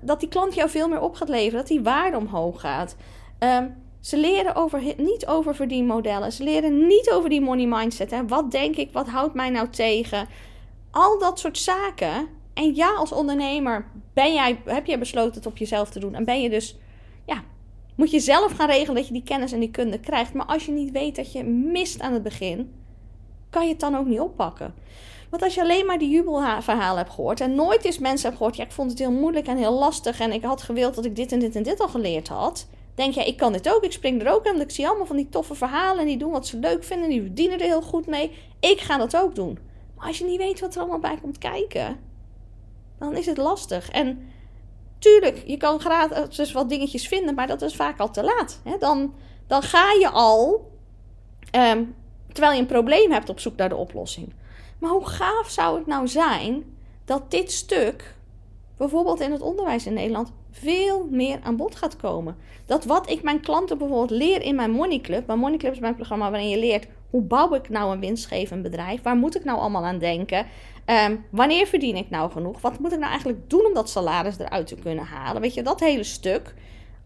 dat 0.00 0.20
die 0.20 0.28
klant 0.28 0.54
jou 0.54 0.70
veel 0.70 0.88
meer 0.88 1.00
op 1.00 1.14
gaat 1.14 1.28
leveren, 1.28 1.58
dat 1.58 1.68
die 1.68 1.82
waarde 1.82 2.16
omhoog 2.16 2.60
gaat. 2.60 2.96
Um, 3.38 3.74
ze 4.06 4.16
leren 4.16 4.54
over, 4.54 4.82
niet 4.96 5.26
over 5.26 5.54
verdienmodellen. 5.54 6.32
Ze 6.32 6.42
leren 6.42 6.86
niet 6.86 7.10
over 7.10 7.30
die 7.30 7.40
money 7.40 7.66
mindset. 7.66 8.10
Hè. 8.10 8.26
Wat 8.26 8.50
denk 8.50 8.76
ik? 8.76 8.92
Wat 8.92 9.08
houdt 9.08 9.34
mij 9.34 9.50
nou 9.50 9.68
tegen? 9.68 10.28
Al 10.90 11.18
dat 11.18 11.38
soort 11.38 11.58
zaken. 11.58 12.28
En 12.54 12.74
ja, 12.74 12.94
als 12.94 13.12
ondernemer 13.12 13.86
ben 14.12 14.34
jij, 14.34 14.60
heb 14.64 14.86
jij 14.86 14.98
besloten 14.98 15.34
het 15.34 15.46
op 15.46 15.56
jezelf 15.56 15.90
te 15.90 15.98
doen. 15.98 16.14
En 16.14 16.24
ben 16.24 16.42
je 16.42 16.50
dus, 16.50 16.76
ja, 17.24 17.42
moet 17.94 18.10
je 18.10 18.20
zelf 18.20 18.52
gaan 18.52 18.68
regelen 18.68 18.94
dat 18.94 19.06
je 19.06 19.12
die 19.12 19.22
kennis 19.22 19.52
en 19.52 19.60
die 19.60 19.70
kunde 19.70 20.00
krijgt. 20.00 20.34
Maar 20.34 20.46
als 20.46 20.66
je 20.66 20.72
niet 20.72 20.90
weet 20.90 21.16
dat 21.16 21.32
je 21.32 21.44
mist 21.44 22.00
aan 22.00 22.12
het 22.12 22.22
begin, 22.22 22.72
kan 23.50 23.64
je 23.64 23.70
het 23.70 23.80
dan 23.80 23.96
ook 23.96 24.06
niet 24.06 24.20
oppakken. 24.20 24.74
Want 25.30 25.42
als 25.42 25.54
je 25.54 25.60
alleen 25.60 25.86
maar 25.86 25.98
die 25.98 26.10
jubelverhalen 26.10 26.96
hebt 26.96 27.14
gehoord 27.14 27.40
en 27.40 27.54
nooit 27.54 27.84
eens 27.84 27.98
mensen 27.98 28.26
hebt 28.26 28.36
gehoord, 28.36 28.56
ja, 28.56 28.64
ik 28.64 28.72
vond 28.72 28.90
het 28.90 28.98
heel 28.98 29.12
moeilijk 29.12 29.46
en 29.46 29.56
heel 29.56 29.78
lastig 29.78 30.20
en 30.20 30.32
ik 30.32 30.44
had 30.44 30.62
gewild 30.62 30.94
dat 30.94 31.04
ik 31.04 31.16
dit 31.16 31.32
en 31.32 31.38
dit 31.38 31.56
en 31.56 31.62
dit 31.62 31.80
al 31.80 31.88
geleerd 31.88 32.28
had. 32.28 32.66
Denk 32.94 33.14
je, 33.14 33.24
ik 33.24 33.36
kan 33.36 33.52
dit 33.52 33.74
ook, 33.74 33.84
ik 33.84 33.92
spring 33.92 34.22
er 34.22 34.32
ook 34.32 34.46
aan, 34.46 34.60
ik 34.60 34.70
zie 34.70 34.86
allemaal 34.86 35.06
van 35.06 35.16
die 35.16 35.28
toffe 35.28 35.54
verhalen 35.54 36.00
en 36.00 36.06
die 36.06 36.18
doen 36.18 36.30
wat 36.30 36.46
ze 36.46 36.58
leuk 36.58 36.84
vinden, 36.84 37.08
die 37.08 37.20
verdienen 37.20 37.58
er 37.58 37.66
heel 37.66 37.82
goed 37.82 38.06
mee. 38.06 38.32
Ik 38.60 38.80
ga 38.80 38.96
dat 38.96 39.16
ook 39.16 39.34
doen. 39.34 39.58
Maar 39.96 40.06
als 40.06 40.18
je 40.18 40.24
niet 40.24 40.38
weet 40.38 40.60
wat 40.60 40.74
er 40.74 40.80
allemaal 40.80 40.98
bij 40.98 41.18
komt 41.22 41.38
kijken, 41.38 41.96
dan 42.98 43.16
is 43.16 43.26
het 43.26 43.36
lastig. 43.36 43.90
En 43.90 44.28
tuurlijk, 44.98 45.42
je 45.46 45.56
kan 45.56 45.80
gratis 45.80 46.52
wat 46.52 46.68
dingetjes 46.68 47.08
vinden, 47.08 47.34
maar 47.34 47.46
dat 47.46 47.62
is 47.62 47.76
vaak 47.76 47.98
al 48.00 48.10
te 48.10 48.22
laat. 48.22 48.60
Hè? 48.64 48.78
Dan, 48.78 49.14
dan 49.46 49.62
ga 49.62 49.92
je 50.00 50.08
al, 50.08 50.70
ehm, 51.50 51.84
terwijl 52.32 52.54
je 52.54 52.60
een 52.60 52.66
probleem 52.66 53.12
hebt, 53.12 53.28
op 53.28 53.40
zoek 53.40 53.56
naar 53.56 53.68
de 53.68 53.76
oplossing. 53.76 54.32
Maar 54.78 54.90
hoe 54.90 55.06
gaaf 55.06 55.50
zou 55.50 55.78
het 55.78 55.86
nou 55.86 56.08
zijn 56.08 56.64
dat 57.04 57.30
dit 57.30 57.52
stuk, 57.52 58.14
bijvoorbeeld 58.76 59.20
in 59.20 59.32
het 59.32 59.40
onderwijs 59.40 59.86
in 59.86 59.94
Nederland, 59.94 60.32
veel 60.50 61.06
meer 61.10 61.38
aan 61.42 61.56
bod 61.56 61.76
gaat 61.76 61.96
komen. 61.96 62.36
Dat 62.66 62.84
wat 62.84 63.10
ik 63.10 63.22
mijn 63.22 63.40
klanten 63.40 63.78
bijvoorbeeld 63.78 64.10
leer 64.10 64.42
in 64.42 64.54
mijn 64.54 64.70
Money 64.70 65.00
Club. 65.00 65.26
Mijn 65.26 65.38
Money 65.38 65.58
Club 65.58 65.72
is 65.72 65.78
mijn 65.78 65.94
programma 65.94 66.30
waarin 66.30 66.48
je 66.48 66.58
leert 66.58 66.86
hoe 67.10 67.22
bouw 67.22 67.54
ik 67.54 67.68
nou 67.68 67.92
een 67.92 68.00
winstgevend 68.00 68.62
bedrijf? 68.62 69.02
Waar 69.02 69.16
moet 69.16 69.36
ik 69.36 69.44
nou 69.44 69.58
allemaal 69.58 69.84
aan 69.84 69.98
denken? 69.98 70.46
Um, 70.86 71.24
wanneer 71.30 71.66
verdien 71.66 71.96
ik 71.96 72.10
nou 72.10 72.30
genoeg? 72.30 72.60
Wat 72.60 72.78
moet 72.78 72.92
ik 72.92 72.98
nou 72.98 73.10
eigenlijk 73.10 73.50
doen 73.50 73.66
om 73.66 73.74
dat 73.74 73.90
salaris 73.90 74.38
eruit 74.38 74.66
te 74.66 74.74
kunnen 74.74 75.04
halen? 75.04 75.42
Weet 75.42 75.54
je, 75.54 75.62
dat 75.62 75.80
hele 75.80 76.04
stuk. 76.04 76.54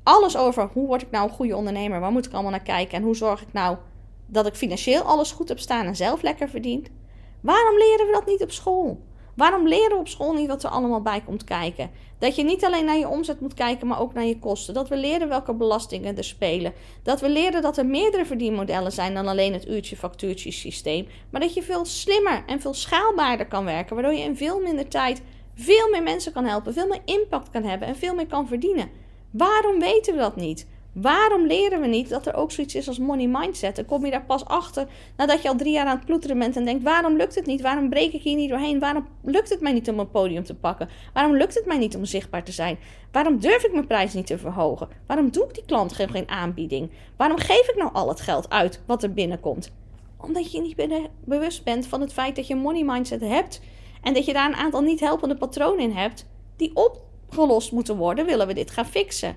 Alles 0.02 0.36
over 0.36 0.68
hoe 0.72 0.86
word 0.86 1.02
ik 1.02 1.10
nou 1.10 1.28
een 1.28 1.34
goede 1.34 1.56
ondernemer? 1.56 2.00
Waar 2.00 2.12
moet 2.12 2.26
ik 2.26 2.32
allemaal 2.32 2.50
naar 2.50 2.62
kijken? 2.62 2.96
En 2.96 3.02
hoe 3.02 3.16
zorg 3.16 3.42
ik 3.42 3.52
nou 3.52 3.76
dat 4.26 4.46
ik 4.46 4.54
financieel 4.54 5.02
alles 5.02 5.32
goed 5.32 5.48
heb 5.48 5.58
staan 5.58 5.86
en 5.86 5.96
zelf 5.96 6.22
lekker 6.22 6.48
verdien? 6.48 6.86
Waarom 7.40 7.78
leren 7.78 8.06
we 8.06 8.12
dat 8.12 8.26
niet 8.26 8.42
op 8.42 8.50
school? 8.50 9.00
Waarom 9.34 9.68
leren 9.68 9.90
we 9.90 9.96
op 9.96 10.08
school 10.08 10.32
niet 10.32 10.48
wat 10.48 10.62
er 10.62 10.70
allemaal 10.70 11.02
bij 11.02 11.20
komt 11.20 11.44
kijken? 11.44 11.90
Dat 12.18 12.36
je 12.36 12.44
niet 12.44 12.64
alleen 12.64 12.84
naar 12.84 12.98
je 12.98 13.08
omzet 13.08 13.40
moet 13.40 13.54
kijken, 13.54 13.86
maar 13.86 14.00
ook 14.00 14.12
naar 14.12 14.24
je 14.24 14.38
kosten. 14.38 14.74
Dat 14.74 14.88
we 14.88 14.96
leren 14.96 15.28
welke 15.28 15.54
belastingen 15.54 16.16
er 16.16 16.24
spelen. 16.24 16.72
Dat 17.02 17.20
we 17.20 17.28
leren 17.28 17.62
dat 17.62 17.78
er 17.78 17.86
meerdere 17.86 18.26
verdienmodellen 18.26 18.92
zijn 18.92 19.14
dan 19.14 19.28
alleen 19.28 19.52
het 19.52 19.68
uurtje-factuurtje 19.68 20.50
systeem. 20.50 21.06
Maar 21.30 21.40
dat 21.40 21.54
je 21.54 21.62
veel 21.62 21.84
slimmer 21.84 22.42
en 22.46 22.60
veel 22.60 22.74
schaalbaarder 22.74 23.46
kan 23.46 23.64
werken. 23.64 23.94
Waardoor 23.94 24.14
je 24.14 24.24
in 24.24 24.36
veel 24.36 24.60
minder 24.60 24.88
tijd 24.88 25.22
veel 25.54 25.90
meer 25.90 26.02
mensen 26.02 26.32
kan 26.32 26.44
helpen, 26.44 26.72
veel 26.72 26.88
meer 26.88 27.02
impact 27.04 27.50
kan 27.50 27.64
hebben 27.64 27.88
en 27.88 27.96
veel 27.96 28.14
meer 28.14 28.26
kan 28.26 28.46
verdienen. 28.46 28.90
Waarom 29.30 29.78
weten 29.78 30.14
we 30.14 30.20
dat 30.20 30.36
niet? 30.36 30.66
Waarom 31.00 31.46
leren 31.46 31.80
we 31.80 31.86
niet 31.86 32.08
dat 32.08 32.26
er 32.26 32.34
ook 32.34 32.50
zoiets 32.50 32.74
is 32.74 32.88
als 32.88 32.98
money 32.98 33.26
mindset? 33.26 33.76
Dan 33.76 33.84
kom 33.84 34.04
je 34.04 34.10
daar 34.10 34.24
pas 34.24 34.44
achter 34.44 34.86
nadat 35.16 35.42
je 35.42 35.48
al 35.48 35.56
drie 35.56 35.72
jaar 35.72 35.86
aan 35.86 35.96
het 35.96 36.04
ploeteren 36.04 36.38
bent 36.38 36.56
en 36.56 36.64
denkt: 36.64 36.82
waarom 36.82 37.16
lukt 37.16 37.34
het 37.34 37.46
niet? 37.46 37.60
Waarom 37.60 37.88
breek 37.88 38.12
ik 38.12 38.22
hier 38.22 38.36
niet 38.36 38.50
doorheen? 38.50 38.78
Waarom 38.78 39.06
lukt 39.22 39.48
het 39.48 39.60
mij 39.60 39.72
niet 39.72 39.90
om 39.90 39.98
een 39.98 40.10
podium 40.10 40.44
te 40.44 40.54
pakken? 40.54 40.88
Waarom 41.12 41.36
lukt 41.36 41.54
het 41.54 41.66
mij 41.66 41.78
niet 41.78 41.96
om 41.96 42.04
zichtbaar 42.04 42.44
te 42.44 42.52
zijn? 42.52 42.78
Waarom 43.12 43.38
durf 43.38 43.64
ik 43.64 43.72
mijn 43.72 43.86
prijs 43.86 44.12
niet 44.12 44.26
te 44.26 44.38
verhogen? 44.38 44.88
Waarom 45.06 45.30
doe 45.30 45.44
ik 45.44 45.54
die 45.54 45.64
klant 45.64 45.92
geen 45.92 46.28
aanbieding? 46.28 46.90
Waarom 47.16 47.38
geef 47.38 47.68
ik 47.68 47.76
nou 47.76 47.92
al 47.92 48.08
het 48.08 48.20
geld 48.20 48.50
uit 48.50 48.80
wat 48.86 49.02
er 49.02 49.12
binnenkomt? 49.12 49.72
Omdat 50.16 50.52
je 50.52 50.60
niet 50.60 51.08
bewust 51.24 51.64
bent 51.64 51.86
van 51.86 52.00
het 52.00 52.12
feit 52.12 52.36
dat 52.36 52.46
je 52.46 52.54
money 52.54 52.84
mindset 52.84 53.20
hebt 53.20 53.60
en 54.02 54.14
dat 54.14 54.24
je 54.24 54.32
daar 54.32 54.48
een 54.48 54.54
aantal 54.54 54.80
niet 54.80 55.00
helpende 55.00 55.36
patronen 55.36 55.84
in 55.84 55.92
hebt 55.92 56.26
die 56.56 56.70
opgelost 56.74 57.72
moeten 57.72 57.96
worden, 57.96 58.26
willen 58.26 58.46
we 58.46 58.54
dit 58.54 58.70
gaan 58.70 58.86
fixen. 58.86 59.36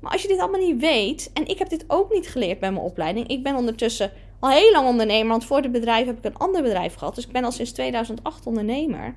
Maar 0.00 0.12
als 0.12 0.22
je 0.22 0.28
dit 0.28 0.38
allemaal 0.38 0.60
niet 0.60 0.80
weet, 0.80 1.30
en 1.34 1.46
ik 1.46 1.58
heb 1.58 1.68
dit 1.68 1.84
ook 1.86 2.12
niet 2.12 2.28
geleerd 2.28 2.58
bij 2.58 2.72
mijn 2.72 2.84
opleiding. 2.84 3.28
Ik 3.28 3.42
ben 3.42 3.56
ondertussen 3.56 4.12
al 4.38 4.50
heel 4.50 4.72
lang 4.72 4.86
ondernemer, 4.86 5.28
want 5.28 5.44
voor 5.44 5.60
het 5.60 5.72
bedrijf 5.72 6.06
heb 6.06 6.18
ik 6.18 6.24
een 6.24 6.38
ander 6.38 6.62
bedrijf 6.62 6.94
gehad. 6.94 7.14
Dus 7.14 7.26
ik 7.26 7.32
ben 7.32 7.44
al 7.44 7.52
sinds 7.52 7.72
2008 7.72 8.46
ondernemer. 8.46 9.14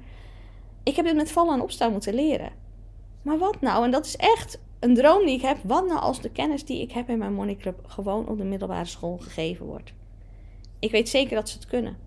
Ik 0.84 0.96
heb 0.96 1.06
dit 1.06 1.15
met 1.15 1.32
vallen 1.32 1.54
en 1.54 1.62
opstaan 1.62 1.91
moeten 1.91 2.13
leren. 2.13 2.52
Maar 3.22 3.38
wat 3.38 3.62
nou? 3.62 3.84
En 3.84 3.91
dat 3.91 4.06
is 4.06 4.15
echt 4.15 4.60
een 4.80 4.96
droom 4.96 5.26
die 5.26 5.36
ik 5.36 5.41
heb. 5.41 5.58
Wat 5.63 5.88
nou 5.88 6.00
als 6.00 6.22
de 6.22 6.30
kennis 6.30 6.65
die 6.65 6.82
ik 6.82 6.91
heb 6.91 7.10
in 7.10 7.17
mijn 7.17 7.34
Money 7.34 7.56
Club 7.56 7.80
gewoon 7.88 8.28
op 8.28 8.38
de 8.38 8.43
middelbare 8.43 8.86
school 8.86 9.17
gegeven 9.17 9.65
wordt? 9.65 9.93
Ik 10.80 10.91
weet 10.91 11.10
zeker 11.10 11.36
dat 11.36 11.50
ze 11.50 11.56
het 11.56 11.67
kunnen 11.67 11.98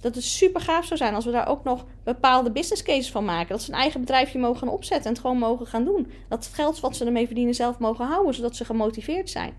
dat 0.00 0.14
het 0.14 0.24
super 0.24 0.60
gaaf 0.60 0.84
zou 0.84 0.96
zijn 0.96 1.14
als 1.14 1.24
we 1.24 1.30
daar 1.30 1.48
ook 1.48 1.64
nog 1.64 1.84
bepaalde 2.04 2.50
business 2.50 2.82
cases 2.82 3.10
van 3.10 3.24
maken. 3.24 3.48
Dat 3.48 3.62
ze 3.62 3.72
een 3.72 3.78
eigen 3.78 4.00
bedrijfje 4.00 4.38
mogen 4.38 4.58
gaan 4.58 4.68
opzetten 4.68 5.06
en 5.06 5.12
het 5.12 5.20
gewoon 5.20 5.38
mogen 5.38 5.66
gaan 5.66 5.84
doen. 5.84 6.12
Dat 6.28 6.44
het 6.44 6.54
geld 6.54 6.80
wat 6.80 6.96
ze 6.96 7.04
ermee 7.04 7.26
verdienen 7.26 7.54
zelf 7.54 7.78
mogen 7.78 8.06
houden, 8.06 8.34
zodat 8.34 8.56
ze 8.56 8.64
gemotiveerd 8.64 9.30
zijn. 9.30 9.54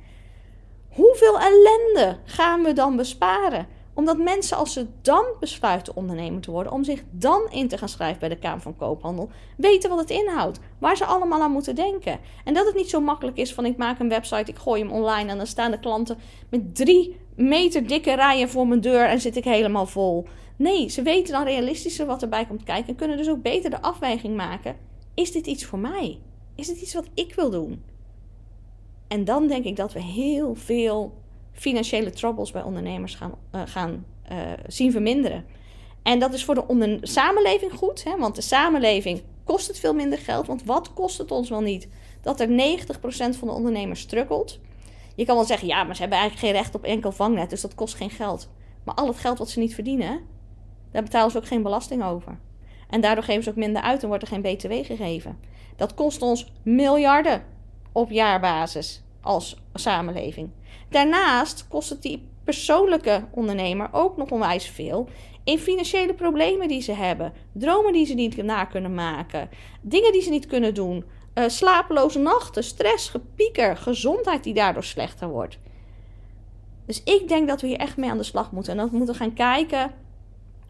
Hoeveel 0.89 1.39
ellende 1.39 2.17
gaan 2.25 2.63
we 2.63 2.73
dan 2.73 2.95
besparen? 2.95 3.67
Omdat 3.93 4.17
mensen, 4.17 4.57
als 4.57 4.73
ze 4.73 4.87
dan 5.01 5.25
besluiten 5.39 5.95
ondernemer 5.95 6.41
te 6.41 6.51
worden, 6.51 6.71
om 6.71 6.83
zich 6.83 7.03
dan 7.11 7.41
in 7.49 7.67
te 7.67 7.77
gaan 7.77 7.89
schrijven 7.89 8.19
bij 8.19 8.29
de 8.29 8.37
Kamer 8.37 8.61
van 8.61 8.75
Koophandel, 8.75 9.29
weten 9.57 9.89
wat 9.89 9.99
het 9.99 10.09
inhoudt, 10.09 10.59
waar 10.79 10.97
ze 10.97 11.05
allemaal 11.05 11.41
aan 11.41 11.51
moeten 11.51 11.75
denken. 11.75 12.19
En 12.43 12.53
dat 12.53 12.65
het 12.65 12.75
niet 12.75 12.89
zo 12.89 13.01
makkelijk 13.01 13.37
is 13.37 13.53
van 13.53 13.65
ik 13.65 13.77
maak 13.77 13.99
een 13.99 14.09
website, 14.09 14.51
ik 14.51 14.57
gooi 14.57 14.81
hem 14.81 14.91
online 14.91 15.29
en 15.29 15.37
dan 15.37 15.47
staan 15.47 15.71
de 15.71 15.79
klanten 15.79 16.17
met 16.49 16.75
drie 16.75 17.19
meter 17.41 17.87
dikke 17.87 18.15
rijen 18.15 18.49
voor 18.49 18.67
mijn 18.67 18.81
deur 18.81 19.05
en 19.05 19.21
zit 19.21 19.35
ik 19.35 19.43
helemaal 19.43 19.85
vol. 19.85 20.27
Nee, 20.55 20.89
ze 20.89 21.01
weten 21.01 21.33
dan 21.33 21.43
realistischer 21.43 22.05
wat 22.05 22.21
erbij 22.21 22.45
komt 22.45 22.63
kijken 22.63 22.87
en 22.87 22.95
kunnen 22.95 23.17
dus 23.17 23.29
ook 23.29 23.41
beter 23.41 23.69
de 23.69 23.81
afweging 23.81 24.35
maken. 24.35 24.75
Is 25.13 25.31
dit 25.31 25.47
iets 25.47 25.65
voor 25.65 25.79
mij? 25.79 26.19
Is 26.55 26.67
dit 26.67 26.81
iets 26.81 26.93
wat 26.93 27.07
ik 27.13 27.33
wil 27.35 27.49
doen? 27.49 27.83
En 29.07 29.23
dan 29.25 29.47
denk 29.47 29.65
ik 29.65 29.75
dat 29.75 29.93
we 29.93 30.01
heel 30.01 30.55
veel 30.55 31.13
financiële 31.51 32.09
troubles 32.09 32.51
bij 32.51 32.63
ondernemers 32.63 33.15
gaan, 33.15 33.33
uh, 33.55 33.61
gaan 33.65 34.05
uh, 34.31 34.37
zien 34.67 34.91
verminderen. 34.91 35.45
En 36.03 36.19
dat 36.19 36.33
is 36.33 36.45
voor 36.45 36.55
de 36.55 36.97
samenleving 37.01 37.73
goed, 37.73 38.03
hè? 38.03 38.17
want 38.17 38.35
de 38.35 38.41
samenleving 38.41 39.21
kost 39.43 39.67
het 39.67 39.79
veel 39.79 39.93
minder 39.93 40.19
geld. 40.19 40.47
Want 40.47 40.63
wat 40.63 40.93
kost 40.93 41.17
het 41.17 41.31
ons 41.31 41.49
wel 41.49 41.61
niet 41.61 41.87
dat 42.21 42.39
er 42.39 42.47
90% 42.47 42.49
van 43.37 43.47
de 43.47 43.53
ondernemers 43.53 43.99
struggelt? 43.99 44.59
Je 45.15 45.25
kan 45.25 45.35
wel 45.35 45.45
zeggen, 45.45 45.67
ja, 45.67 45.83
maar 45.83 45.95
ze 45.95 46.01
hebben 46.01 46.19
eigenlijk 46.19 46.47
geen 46.47 46.61
recht 46.61 46.75
op 46.75 46.83
enkel 46.83 47.11
vangnet, 47.11 47.49
dus 47.49 47.61
dat 47.61 47.75
kost 47.75 47.95
geen 47.95 48.09
geld. 48.09 48.49
Maar 48.83 48.95
al 48.95 49.07
het 49.07 49.17
geld 49.17 49.37
wat 49.37 49.49
ze 49.49 49.59
niet 49.59 49.73
verdienen, 49.73 50.19
daar 50.91 51.03
betalen 51.03 51.31
ze 51.31 51.37
ook 51.37 51.47
geen 51.47 51.63
belasting 51.63 52.03
over. 52.03 52.39
En 52.89 53.01
daardoor 53.01 53.23
geven 53.23 53.43
ze 53.43 53.49
ook 53.49 53.55
minder 53.55 53.81
uit 53.81 54.01
en 54.01 54.07
wordt 54.07 54.23
er 54.23 54.29
geen 54.29 54.41
BTW 54.41 54.71
gegeven. 54.71 55.39
Dat 55.75 55.93
kost 55.93 56.21
ons 56.21 56.51
miljarden 56.63 57.43
op 57.91 58.11
jaarbasis 58.11 59.03
als 59.21 59.61
samenleving. 59.73 60.49
Daarnaast 60.89 61.67
kost 61.67 61.89
het 61.89 62.01
die 62.01 62.29
persoonlijke 62.43 63.25
ondernemer 63.31 63.89
ook 63.91 64.17
nog 64.17 64.29
onwijs 64.29 64.67
veel 64.67 65.09
in 65.43 65.59
financiële 65.59 66.13
problemen 66.13 66.67
die 66.67 66.81
ze 66.81 66.91
hebben, 66.93 67.33
dromen 67.51 67.93
die 67.93 68.05
ze 68.05 68.13
niet 68.13 68.43
na 68.43 68.65
kunnen 68.65 68.93
maken, 68.93 69.49
dingen 69.81 70.11
die 70.11 70.21
ze 70.21 70.29
niet 70.29 70.45
kunnen 70.45 70.73
doen, 70.73 71.03
uh, 71.35 71.43
slapeloze 71.47 72.19
nachten, 72.19 72.63
stress, 72.63 73.09
gepieker, 73.09 73.77
gezondheid 73.77 74.43
die 74.43 74.53
daardoor 74.53 74.83
slechter 74.83 75.27
wordt. 75.27 75.57
Dus 76.85 77.03
ik 77.03 77.27
denk 77.27 77.47
dat 77.47 77.61
we 77.61 77.67
hier 77.67 77.77
echt 77.77 77.97
mee 77.97 78.09
aan 78.09 78.17
de 78.17 78.23
slag 78.23 78.51
moeten. 78.51 78.71
En 78.71 78.77
dat 78.77 78.89
we 78.89 78.97
moeten 78.97 79.15
gaan 79.15 79.33
kijken, 79.33 79.91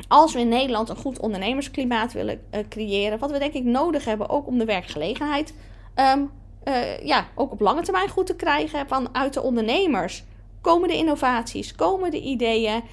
als 0.08 0.34
we 0.34 0.40
in 0.40 0.48
Nederland 0.48 0.90
een 0.90 0.96
goed 0.96 1.20
ondernemersklimaat 1.20 2.14
willen 2.14 2.42
uh, 2.52 2.60
creëren, 2.70 3.20
wat 3.20 3.32
we 3.32 3.40
denk 3.40 3.54
ik 3.54 3.64
nodig 3.64 4.06
hebben, 4.06 4.30
ook 4.30 4.48
om 4.48 4.58
de 4.58 4.66
werkgelegenheid 4.66 5.54
um, 5.96 6.32
uh, 6.68 7.00
ja, 7.00 7.26
ook 7.36 7.52
op 7.52 7.60
lange 7.60 7.82
termijn 7.82 8.10
goed 8.10 8.26
te 8.26 8.36
krijgen 8.36 8.88
vanuit 8.88 9.34
de 9.34 9.42
ondernemers. 9.42 10.24
Komen 10.62 10.88
de 10.88 10.96
innovaties, 10.96 11.76
komen 11.76 12.12
de 12.12 12.22
ideeën, 12.22 12.84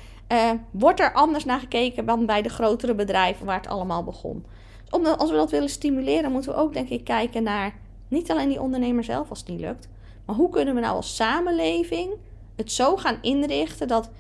wordt 0.71 1.01
er 1.01 1.13
anders 1.13 1.45
naar 1.45 1.61
gekeken 1.61 2.07
dan 2.07 2.27
bij 2.27 2.43
de 2.43 2.49
grotere 2.49 2.95
bedrijven 2.95 3.47
waar 3.47 3.57
het 3.57 3.69
allemaal 3.69 4.05
begon. 4.05 4.45
Als 4.91 5.31
we 5.31 5.37
dat 5.37 5.51
willen 5.51 5.69
stimuleren, 5.69 6.33
moeten 6.33 6.53
we 6.53 6.59
ook 6.59 6.73
denk 6.73 6.89
ik 6.89 7.05
kijken 7.05 7.43
naar 7.43 7.75
niet 8.09 8.31
alleen 8.31 8.49
die 8.49 8.61
ondernemer 8.61 9.05
zelf 9.05 9.31
als 9.31 9.39
het 9.39 9.49
niet 9.49 9.61
lukt, 9.61 9.89
Maar 10.25 10.37
hoe 10.37 10.51
kunnen 10.51 10.75
we 10.75 10.81
nou 10.81 10.95
als 10.97 11.17
samenleving 11.17 12.11
het 12.57 12.73
zo 12.73 12.97
gaan 12.97 13.19
inrichten 13.23 13.89
dat, 13.89 14.11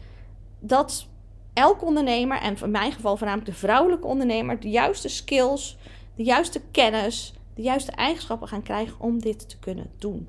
dat 0.60 1.06
elke 1.52 1.84
ondernemer, 1.84 2.40
en 2.40 2.56
in 2.62 2.70
mijn 2.70 2.92
geval 2.92 3.16
voornamelijk 3.16 3.50
de 3.50 3.58
vrouwelijke 3.58 4.06
ondernemer, 4.06 4.60
de 4.60 4.70
juiste 4.70 5.08
skills, 5.08 5.76
de 6.14 6.22
juiste 6.22 6.60
kennis, 6.70 7.34
de 7.54 7.62
juiste 7.62 7.92
eigenschappen 7.92 8.48
gaan 8.48 8.62
krijgen 8.62 9.00
om 9.00 9.20
dit 9.20 9.48
te 9.48 9.58
kunnen 9.58 9.90
doen. 9.98 10.28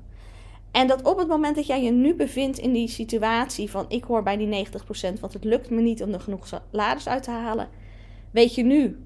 En 0.70 0.86
dat 0.86 1.02
op 1.02 1.18
het 1.18 1.28
moment 1.28 1.56
dat 1.56 1.66
jij 1.66 1.82
je 1.82 1.90
nu 1.90 2.14
bevindt 2.14 2.58
in 2.58 2.72
die 2.72 2.88
situatie 2.88 3.70
van 3.70 3.84
ik 3.88 4.04
hoor 4.04 4.22
bij 4.22 4.36
die 4.36 4.66
90%, 4.66 5.20
want 5.20 5.32
het 5.32 5.44
lukt 5.44 5.70
me 5.70 5.80
niet 5.80 6.02
om 6.02 6.12
er 6.12 6.20
genoeg 6.20 6.46
salaris 6.46 7.08
uit 7.08 7.22
te 7.22 7.30
halen, 7.30 7.68
weet 8.30 8.54
je 8.54 8.62
nu 8.62 8.98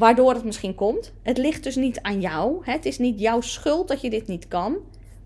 waardoor 0.00 0.34
het 0.34 0.44
misschien 0.44 0.74
komt. 0.74 1.12
Het 1.22 1.38
ligt 1.38 1.62
dus 1.62 1.76
niet 1.76 2.00
aan 2.02 2.20
jou. 2.20 2.58
Het 2.64 2.84
is 2.84 2.98
niet 2.98 3.20
jouw 3.20 3.40
schuld 3.40 3.88
dat 3.88 4.00
je 4.00 4.10
dit 4.10 4.26
niet 4.26 4.48
kan. 4.48 4.76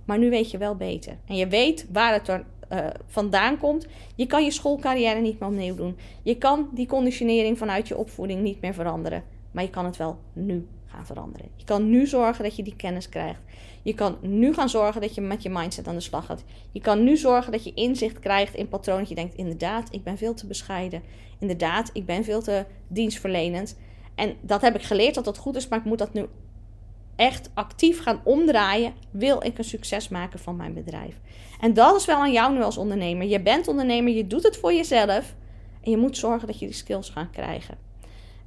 Maar 0.04 0.18
nu 0.18 0.30
weet 0.30 0.50
je 0.50 0.58
wel 0.58 0.74
beter. 0.74 1.16
En 1.26 1.36
je 1.36 1.46
weet 1.46 1.86
waar 1.92 2.12
het 2.12 2.28
er 2.28 2.44
uh, 2.72 2.86
vandaan 3.06 3.58
komt. 3.58 3.86
Je 4.14 4.26
kan 4.26 4.44
je 4.44 4.50
schoolcarrière 4.50 5.20
niet 5.20 5.40
meer 5.40 5.48
opnieuw 5.48 5.74
doen. 5.74 5.96
Je 6.22 6.38
kan 6.38 6.68
die 6.72 6.86
conditionering 6.86 7.58
vanuit 7.58 7.88
je 7.88 7.96
opvoeding 7.96 8.42
niet 8.42 8.60
meer 8.60 8.74
veranderen. 8.74 9.24
Maar 9.50 9.64
je 9.64 9.70
kan 9.70 9.84
het 9.84 9.96
wel 9.96 10.18
nu 10.32 10.66
gaan 10.86 11.06
veranderen. 11.06 11.48
Je 11.56 11.64
kan 11.64 11.90
nu 11.90 12.06
zorgen 12.06 12.44
dat 12.44 12.56
je 12.56 12.62
die 12.62 12.76
kennis 12.76 13.08
krijgt. 13.08 13.40
Je 13.82 13.94
kan 13.94 14.16
nu 14.20 14.54
gaan 14.54 14.68
zorgen 14.68 15.00
dat 15.00 15.14
je 15.14 15.20
met 15.20 15.42
je 15.42 15.50
mindset 15.50 15.86
aan 15.86 15.94
de 15.94 16.00
slag 16.00 16.26
gaat. 16.26 16.44
Je 16.72 16.80
kan 16.80 17.04
nu 17.04 17.16
zorgen 17.16 17.52
dat 17.52 17.64
je 17.64 17.74
inzicht 17.74 18.18
krijgt 18.18 18.54
in 18.54 18.68
patronen. 18.68 19.00
Dat 19.00 19.08
je 19.08 19.14
denkt: 19.14 19.34
inderdaad, 19.34 19.88
ik 19.92 20.04
ben 20.04 20.18
veel 20.18 20.34
te 20.34 20.46
bescheiden. 20.46 21.02
Inderdaad, 21.38 21.90
ik 21.92 22.06
ben 22.06 22.24
veel 22.24 22.42
te 22.42 22.64
dienstverlenend. 22.88 23.76
En 24.14 24.36
dat 24.40 24.60
heb 24.60 24.74
ik 24.74 24.82
geleerd 24.82 25.14
dat 25.14 25.24
dat 25.24 25.38
goed 25.38 25.56
is, 25.56 25.68
maar 25.68 25.78
ik 25.78 25.84
moet 25.84 25.98
dat 25.98 26.12
nu 26.12 26.26
echt 27.16 27.50
actief 27.54 28.02
gaan 28.02 28.20
omdraaien. 28.24 28.94
Wil 29.10 29.44
ik 29.44 29.58
een 29.58 29.64
succes 29.64 30.08
maken 30.08 30.38
van 30.38 30.56
mijn 30.56 30.74
bedrijf? 30.74 31.20
En 31.60 31.74
dat 31.74 31.96
is 31.96 32.04
wel 32.04 32.16
aan 32.16 32.32
jou 32.32 32.54
nu 32.54 32.62
als 32.62 32.76
ondernemer. 32.76 33.26
Je 33.26 33.40
bent 33.40 33.68
ondernemer, 33.68 34.12
je 34.12 34.26
doet 34.26 34.42
het 34.42 34.56
voor 34.56 34.72
jezelf. 34.72 35.34
En 35.82 35.90
je 35.90 35.96
moet 35.96 36.16
zorgen 36.16 36.46
dat 36.46 36.58
je 36.58 36.66
die 36.66 36.74
skills 36.74 37.10
gaat 37.10 37.30
krijgen. 37.30 37.78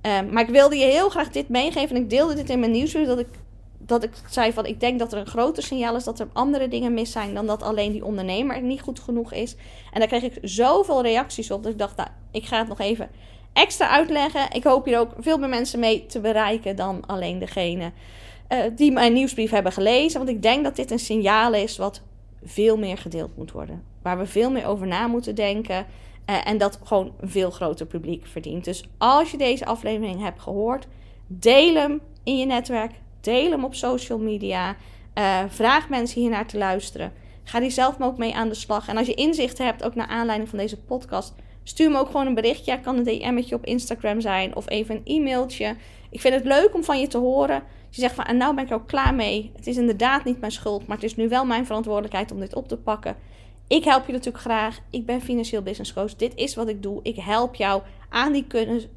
Ehm, 0.01 0.33
maar 0.33 0.43
ik 0.43 0.49
wilde 0.49 0.75
je 0.75 0.85
heel 0.85 1.09
graag 1.09 1.29
dit 1.29 1.49
meegeven. 1.49 1.95
En 1.95 2.01
ik 2.01 2.09
deelde 2.09 2.33
dit 2.33 2.49
in 2.49 2.59
mijn 2.59 2.71
nieuwsbrief. 2.71 3.07
Dat 3.07 3.19
ik, 3.19 3.27
dat 3.77 4.03
ik 4.03 4.11
zei 4.29 4.53
van 4.53 4.65
ik 4.65 4.79
denk 4.79 4.99
dat 4.99 5.13
er 5.13 5.19
een 5.19 5.27
groter 5.27 5.63
signaal 5.63 5.95
is 5.95 6.03
dat 6.03 6.19
er 6.19 6.27
andere 6.33 6.67
dingen 6.67 6.93
mis 6.93 7.11
zijn. 7.11 7.33
Dan 7.33 7.45
dat 7.45 7.63
alleen 7.63 7.91
die 7.91 8.05
ondernemer 8.05 8.61
niet 8.61 8.81
goed 8.81 8.99
genoeg 8.99 9.33
is. 9.33 9.55
En 9.93 9.99
daar 9.99 10.07
kreeg 10.07 10.23
ik 10.23 10.37
zoveel 10.41 11.01
reacties 11.01 11.51
op. 11.51 11.63
Dat 11.63 11.71
ik 11.71 11.79
dacht, 11.79 11.97
nou, 11.97 12.09
ik 12.31 12.45
ga 12.45 12.57
het 12.57 12.67
nog 12.67 12.79
even 12.79 13.09
extra 13.57 13.89
uitleggen. 13.89 14.51
Ik 14.51 14.63
hoop 14.63 14.85
hier 14.85 14.99
ook 14.99 15.11
veel 15.19 15.37
meer 15.37 15.49
mensen 15.49 15.79
mee 15.79 16.05
te 16.05 16.19
bereiken 16.19 16.75
dan 16.75 17.03
alleen 17.05 17.39
degene 17.39 17.91
uh, 18.49 18.59
die 18.75 18.91
mijn 18.91 19.13
nieuwsbrief 19.13 19.51
hebben 19.51 19.71
gelezen. 19.71 20.17
Want 20.17 20.29
ik 20.29 20.41
denk 20.41 20.63
dat 20.63 20.75
dit 20.75 20.91
een 20.91 20.99
signaal 20.99 21.53
is 21.53 21.77
wat 21.77 22.01
veel 22.43 22.77
meer 22.77 22.97
gedeeld 22.97 23.37
moet 23.37 23.51
worden. 23.51 23.83
Waar 24.01 24.17
we 24.17 24.25
veel 24.25 24.51
meer 24.51 24.65
over 24.65 24.87
na 24.87 25.07
moeten 25.07 25.35
denken. 25.35 25.85
Uh, 26.29 26.47
en 26.47 26.57
dat 26.57 26.79
gewoon 26.83 27.11
een 27.19 27.29
veel 27.29 27.51
groter 27.51 27.85
publiek 27.85 28.25
verdient. 28.25 28.63
Dus 28.63 28.89
als 28.97 29.31
je 29.31 29.37
deze 29.37 29.65
aflevering 29.65 30.21
hebt 30.21 30.41
gehoord, 30.41 30.87
deel 31.27 31.75
hem 31.75 32.01
in 32.23 32.37
je 32.37 32.45
netwerk. 32.45 32.91
Deel 33.21 33.51
hem 33.51 33.63
op 33.63 33.75
social 33.75 34.19
media. 34.19 34.75
Uh, 35.15 35.39
vraag 35.47 35.89
mensen 35.89 36.21
hier 36.21 36.29
naar 36.29 36.47
te 36.47 36.57
luisteren. 36.57 37.13
Ga 37.43 37.59
die 37.59 37.69
zelf 37.69 38.01
ook 38.01 38.17
mee 38.17 38.35
aan 38.35 38.49
de 38.49 38.55
slag. 38.55 38.87
En 38.87 38.97
als 38.97 39.07
je 39.07 39.13
inzicht 39.13 39.57
hebt, 39.57 39.83
ook 39.83 39.95
naar 39.95 40.07
aanleiding 40.07 40.49
van 40.49 40.59
deze 40.59 40.77
podcast, 40.77 41.33
stuur 41.67 41.91
me 41.91 41.99
ook 41.99 42.07
gewoon 42.07 42.27
een 42.27 42.33
berichtje. 42.33 42.71
Het 42.71 42.81
kan 42.81 42.97
een 42.97 43.03
DM'tje 43.03 43.55
op 43.55 43.65
Instagram 43.65 44.21
zijn 44.21 44.55
of 44.55 44.69
even 44.69 44.95
een 44.95 45.01
e-mailtje. 45.15 45.75
Ik 46.09 46.21
vind 46.21 46.33
het 46.33 46.45
leuk 46.45 46.73
om 46.73 46.83
van 46.83 46.99
je 46.99 47.07
te 47.07 47.17
horen. 47.17 47.63
Je 47.89 48.01
zegt 48.01 48.15
van, 48.15 48.25
en 48.25 48.37
nou 48.37 48.55
ben 48.55 48.63
ik 48.63 48.69
er 48.69 48.75
ook 48.75 48.87
klaar 48.87 49.15
mee. 49.15 49.51
Het 49.55 49.67
is 49.67 49.77
inderdaad 49.77 50.23
niet 50.23 50.39
mijn 50.39 50.51
schuld, 50.51 50.87
maar 50.87 50.97
het 50.97 51.05
is 51.05 51.15
nu 51.15 51.29
wel 51.29 51.45
mijn 51.45 51.65
verantwoordelijkheid 51.65 52.31
om 52.31 52.39
dit 52.39 52.55
op 52.55 52.67
te 52.67 52.77
pakken. 52.77 53.15
Ik 53.67 53.83
help 53.83 54.05
je 54.05 54.11
natuurlijk 54.11 54.43
graag. 54.43 54.79
Ik 54.89 55.05
ben 55.05 55.21
financieel 55.21 55.61
business 55.61 55.93
coach. 55.93 56.15
Dit 56.15 56.35
is 56.35 56.55
wat 56.55 56.67
ik 56.67 56.83
doe. 56.83 56.99
Ik 57.03 57.15
help 57.15 57.55
jou 57.55 57.81
aan 58.09 58.31
die 58.31 58.47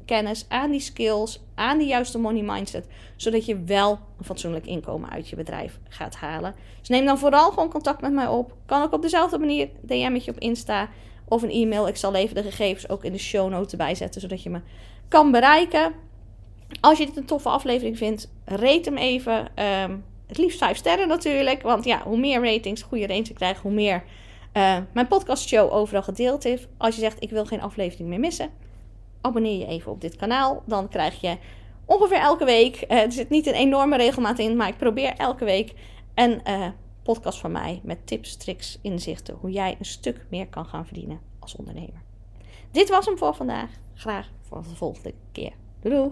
kennis, 0.05 0.45
aan 0.47 0.71
die 0.71 0.79
skills, 0.79 1.39
aan 1.55 1.77
die 1.77 1.87
juiste 1.87 2.17
money 2.17 2.41
mindset. 2.41 2.87
Zodat 3.15 3.45
je 3.45 3.63
wel 3.63 3.99
een 4.17 4.25
fatsoenlijk 4.25 4.65
inkomen 4.65 5.09
uit 5.09 5.29
je 5.29 5.35
bedrijf 5.35 5.79
gaat 5.89 6.15
halen. 6.15 6.55
Dus 6.79 6.89
neem 6.89 7.05
dan 7.05 7.17
vooral 7.17 7.49
gewoon 7.49 7.69
contact 7.69 8.01
met 8.01 8.13
mij 8.13 8.27
op. 8.27 8.53
Kan 8.65 8.81
ook 8.81 8.93
op 8.93 9.01
dezelfde 9.01 9.39
manier 9.39 9.69
DM'tje 9.81 10.31
op 10.31 10.39
Insta 10.39 10.89
of 11.31 11.41
een 11.41 11.51
e-mail. 11.51 11.87
Ik 11.87 11.95
zal 11.95 12.15
even 12.15 12.35
de 12.35 12.43
gegevens 12.43 12.89
ook 12.89 13.03
in 13.03 13.11
de 13.11 13.17
show 13.17 13.49
notes 13.49 13.71
erbij 13.71 13.95
zetten, 13.95 14.21
zodat 14.21 14.43
je 14.43 14.49
me 14.49 14.61
kan 15.07 15.31
bereiken. 15.31 15.93
Als 16.81 16.97
je 16.97 17.05
dit 17.05 17.17
een 17.17 17.25
toffe 17.25 17.49
aflevering 17.49 17.97
vindt, 17.97 18.31
rate 18.45 18.89
hem 18.89 18.97
even. 18.97 19.47
Ehm, 19.55 19.97
het 20.27 20.37
liefst 20.37 20.57
5 20.57 20.77
sterren 20.77 21.07
natuurlijk. 21.07 21.61
Want 21.61 21.85
ja, 21.85 22.01
hoe 22.03 22.17
meer 22.17 22.43
ratings, 22.43 22.81
goede 22.81 23.07
ratings 23.07 23.29
ik 23.29 23.35
krijg, 23.35 23.61
hoe 23.61 23.71
meer 23.71 24.03
uh, 24.53 24.77
mijn 24.93 25.07
podcastshow 25.07 25.73
overal 25.73 26.03
gedeeld 26.03 26.45
is. 26.45 26.67
Als 26.77 26.95
je 26.95 27.01
zegt, 27.01 27.23
ik 27.23 27.29
wil 27.29 27.45
geen 27.45 27.61
aflevering 27.61 28.09
meer 28.09 28.19
missen, 28.19 28.49
abonneer 29.21 29.59
je 29.59 29.67
even 29.67 29.91
op 29.91 30.01
dit 30.01 30.15
kanaal. 30.15 30.63
Dan 30.65 30.89
krijg 30.89 31.21
je 31.21 31.37
ongeveer 31.85 32.19
elke 32.19 32.45
week, 32.45 32.85
uh, 32.89 33.01
er 33.01 33.11
zit 33.11 33.29
niet 33.29 33.47
een 33.47 33.53
enorme 33.53 33.97
regelmaat 33.97 34.39
in, 34.39 34.55
maar 34.55 34.67
ik 34.67 34.77
probeer 34.77 35.13
elke 35.17 35.45
week 35.45 35.73
een 36.15 36.41
uh, 36.47 36.67
podcast 37.03 37.39
van 37.39 37.51
mij 37.51 37.81
met 37.83 38.07
tips, 38.07 38.35
tricks, 38.35 38.79
inzichten. 38.81 39.35
Hoe 39.39 39.51
jij 39.51 39.75
een 39.79 39.85
stuk 39.85 40.25
meer 40.29 40.47
kan 40.47 40.65
gaan 40.65 40.85
verdienen 40.85 41.19
als 41.39 41.55
ondernemer. 41.55 42.01
Dit 42.71 42.89
was 42.89 43.05
hem 43.05 43.17
voor 43.17 43.35
vandaag. 43.35 43.69
Graag 43.93 44.29
voor 44.41 44.63
de 44.63 44.75
volgende 44.75 45.13
keer. 45.31 45.53
Doei! 45.79 46.11